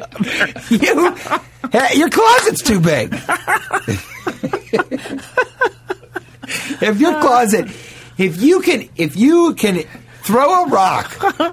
[0.71, 1.17] you,
[1.73, 3.13] eh, your closet's too big.
[6.81, 7.69] if your closet,
[8.17, 9.85] if you can, if you can
[10.23, 11.11] throw a rock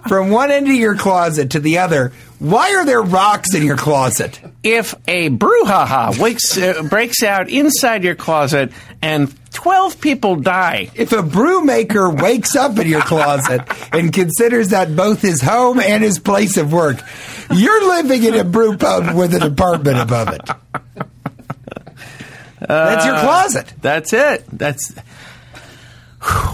[0.07, 2.11] from one end of your closet to the other,
[2.49, 4.39] why are there rocks in your closet?
[4.63, 8.71] if a brouhaha wakes, uh, breaks out inside your closet
[9.01, 13.61] and 12 people die, If a brew maker wakes up in your closet
[13.93, 16.97] and considers that both his home and his place of work,
[17.51, 20.49] you're living in a brew pub with an apartment above it.
[22.67, 23.73] That's your closet.
[23.81, 24.45] that's it.
[24.51, 24.93] That's.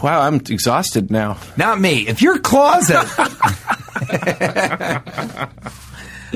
[0.04, 1.38] Wow, I'm exhausted now.
[1.58, 2.08] Not me.
[2.08, 2.98] If your closet,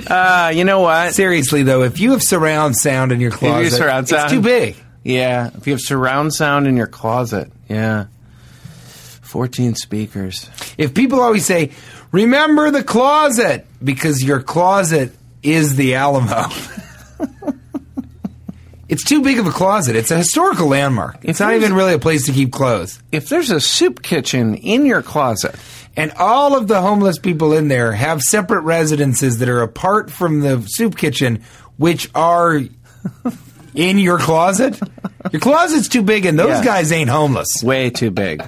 [0.07, 1.13] Uh, you know what?
[1.13, 4.75] seriously though, if you have surround sound in your you closet, surround it's too big.
[5.03, 8.05] Yeah, if you have surround sound in your closet, yeah.
[9.21, 10.49] 14 speakers.
[10.77, 11.71] If people always say,
[12.11, 16.47] "Remember the closet," because your closet is the Alamo.
[18.87, 19.95] It's too big of a closet.
[19.95, 21.17] It's a historical landmark.
[21.23, 22.99] It's not even really a place to keep clothes.
[23.11, 25.55] If there's a soup kitchen in your closet,
[25.97, 30.41] And all of the homeless people in there have separate residences that are apart from
[30.41, 31.41] the soup kitchen,
[31.77, 32.59] which are
[33.73, 34.77] in your closet.
[35.31, 36.63] Your closet's too big, and those Yeah.
[36.65, 37.47] guys ain't homeless.
[37.63, 38.43] way too big.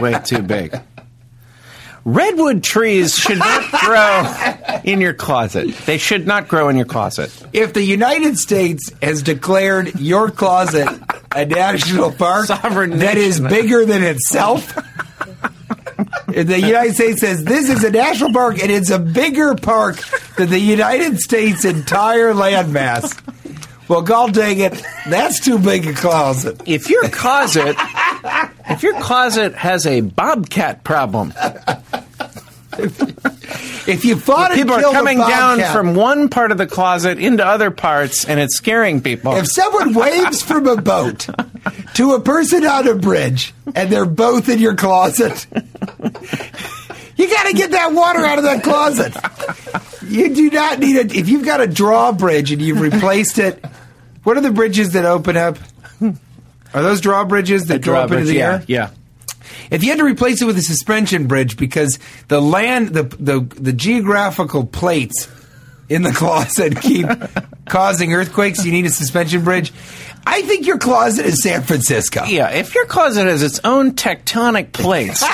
[0.00, 0.76] way too big.
[2.08, 5.74] Redwood trees should not grow in your closet.
[5.84, 7.30] They should not grow in your closet.
[7.52, 10.88] If the United States has declared your closet
[11.34, 14.74] a national park Sovereign that is bigger than itself,
[16.28, 19.98] if the United States says this is a national park and it's a bigger park
[20.38, 23.20] than the United States' entire landmass,
[23.88, 26.62] well, God dang it, that's too big a closet.
[26.66, 27.76] If your closet,
[28.68, 31.32] if your closet has a bobcat problem,
[33.88, 37.70] If you fought people are coming down from one part of the closet into other
[37.70, 39.34] parts, and it's scaring people.
[39.34, 41.26] If someone waves from a boat
[41.94, 45.46] to a person on a bridge and they're both in your closet,
[47.16, 49.16] you got to get that water out of that closet.
[50.06, 51.14] You do not need it.
[51.14, 53.64] If you've got a drawbridge and you've replaced it,
[54.22, 55.56] what are the bridges that open up?
[56.74, 58.64] Are those drawbridges that go up into the yeah, air?
[58.66, 58.90] yeah.
[59.70, 63.40] If you had to replace it with a suspension bridge because the land, the the,
[63.60, 65.28] the geographical plates
[65.88, 67.06] in the closet keep
[67.66, 69.72] causing earthquakes, you need a suspension bridge.
[70.26, 72.24] I think your closet is San Francisco.
[72.24, 75.22] Yeah, if your closet has its own tectonic plates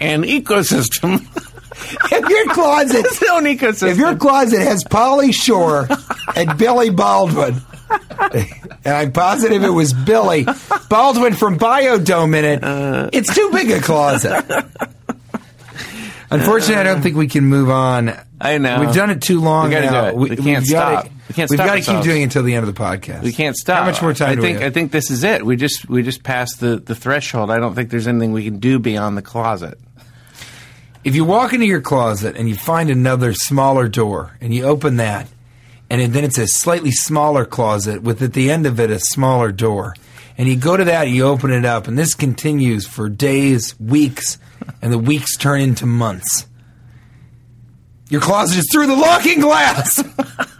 [0.00, 1.26] and ecosystem,
[2.10, 3.90] If your closet, its own ecosystem.
[3.90, 5.88] if your closet has Pauly Shore
[6.36, 7.60] and Billy Baldwin,
[8.34, 10.46] and I'm positive it was Billy
[10.88, 13.10] Baldwin from Bio-Dome in it, uh.
[13.12, 14.44] it's too big a closet.
[16.30, 18.12] Unfortunately, I don't think we can move on.
[18.40, 18.80] I know.
[18.80, 20.06] We've done it too long We now.
[20.08, 20.14] it.
[20.16, 21.12] We can't we've gotta- stop.
[21.28, 23.22] We can't we've stop got to keep doing it until the end of the podcast.
[23.22, 23.80] we can't stop.
[23.80, 24.70] How much more time I do think we have?
[24.70, 25.44] I think this is it.
[25.44, 27.50] We just we just passed the, the threshold.
[27.50, 29.78] I don't think there's anything we can do beyond the closet.
[31.04, 34.96] if you walk into your closet and you find another smaller door and you open
[34.96, 35.28] that
[35.90, 39.52] and then it's a slightly smaller closet with at the end of it a smaller
[39.52, 39.94] door.
[40.36, 43.78] And you go to that and you open it up and this continues for days
[43.80, 44.38] weeks
[44.82, 46.46] and the weeks turn into months.
[48.08, 50.02] Your closet is through the looking glass!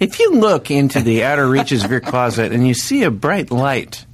[0.00, 3.50] If you look into the outer reaches of your closet and you see a bright
[3.50, 4.05] light,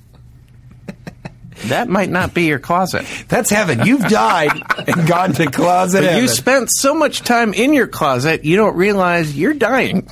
[1.69, 3.07] that might not be your closet.
[3.29, 4.51] that's heaven you've died
[4.87, 9.37] and gone to closet you spent so much time in your closet, you don't realize
[9.37, 10.09] you're dying.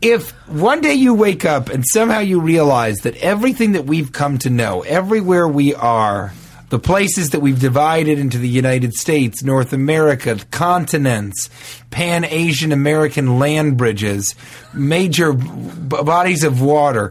[0.00, 4.38] if one day you wake up and somehow you realize that everything that we've come
[4.38, 6.32] to know, everywhere we are,
[6.70, 11.48] the places that we've divided into the United States, North America, continents,
[11.90, 14.34] Pan Asian American land bridges,
[14.74, 15.46] major b-
[15.88, 17.10] bodies of water,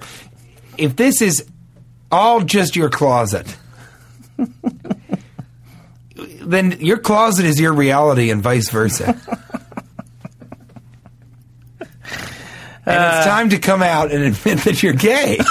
[0.78, 1.44] if this is
[2.12, 3.56] all just your closet,
[6.16, 9.20] then your closet is your reality and vice versa.
[12.90, 15.36] And it's uh, time to come out and admit that you're gay.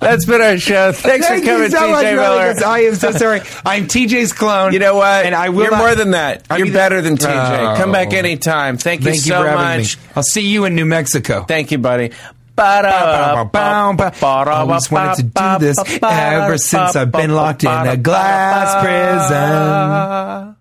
[0.00, 0.92] That's been our show.
[0.92, 2.54] Thanks Thank for coming, you so TJ much, Miller.
[2.66, 3.40] I am so sorry.
[3.66, 4.72] I'm TJ's clone.
[4.72, 5.26] You know what?
[5.26, 6.46] And I will You're not- more than that.
[6.48, 7.76] I You're mean- better than TJ.
[7.76, 8.16] Come back Oh.
[8.16, 8.78] anytime.
[8.78, 9.98] Thank you Thank so much.
[9.98, 10.02] me.
[10.16, 11.44] I'll see you in New Mexico.
[11.44, 12.12] Thank you, buddy.
[12.58, 20.56] I've always wanted to do this ever since I've been locked in a glass prison.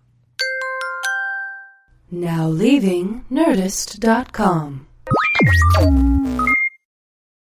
[2.14, 4.88] Now leaving Nerdist.com.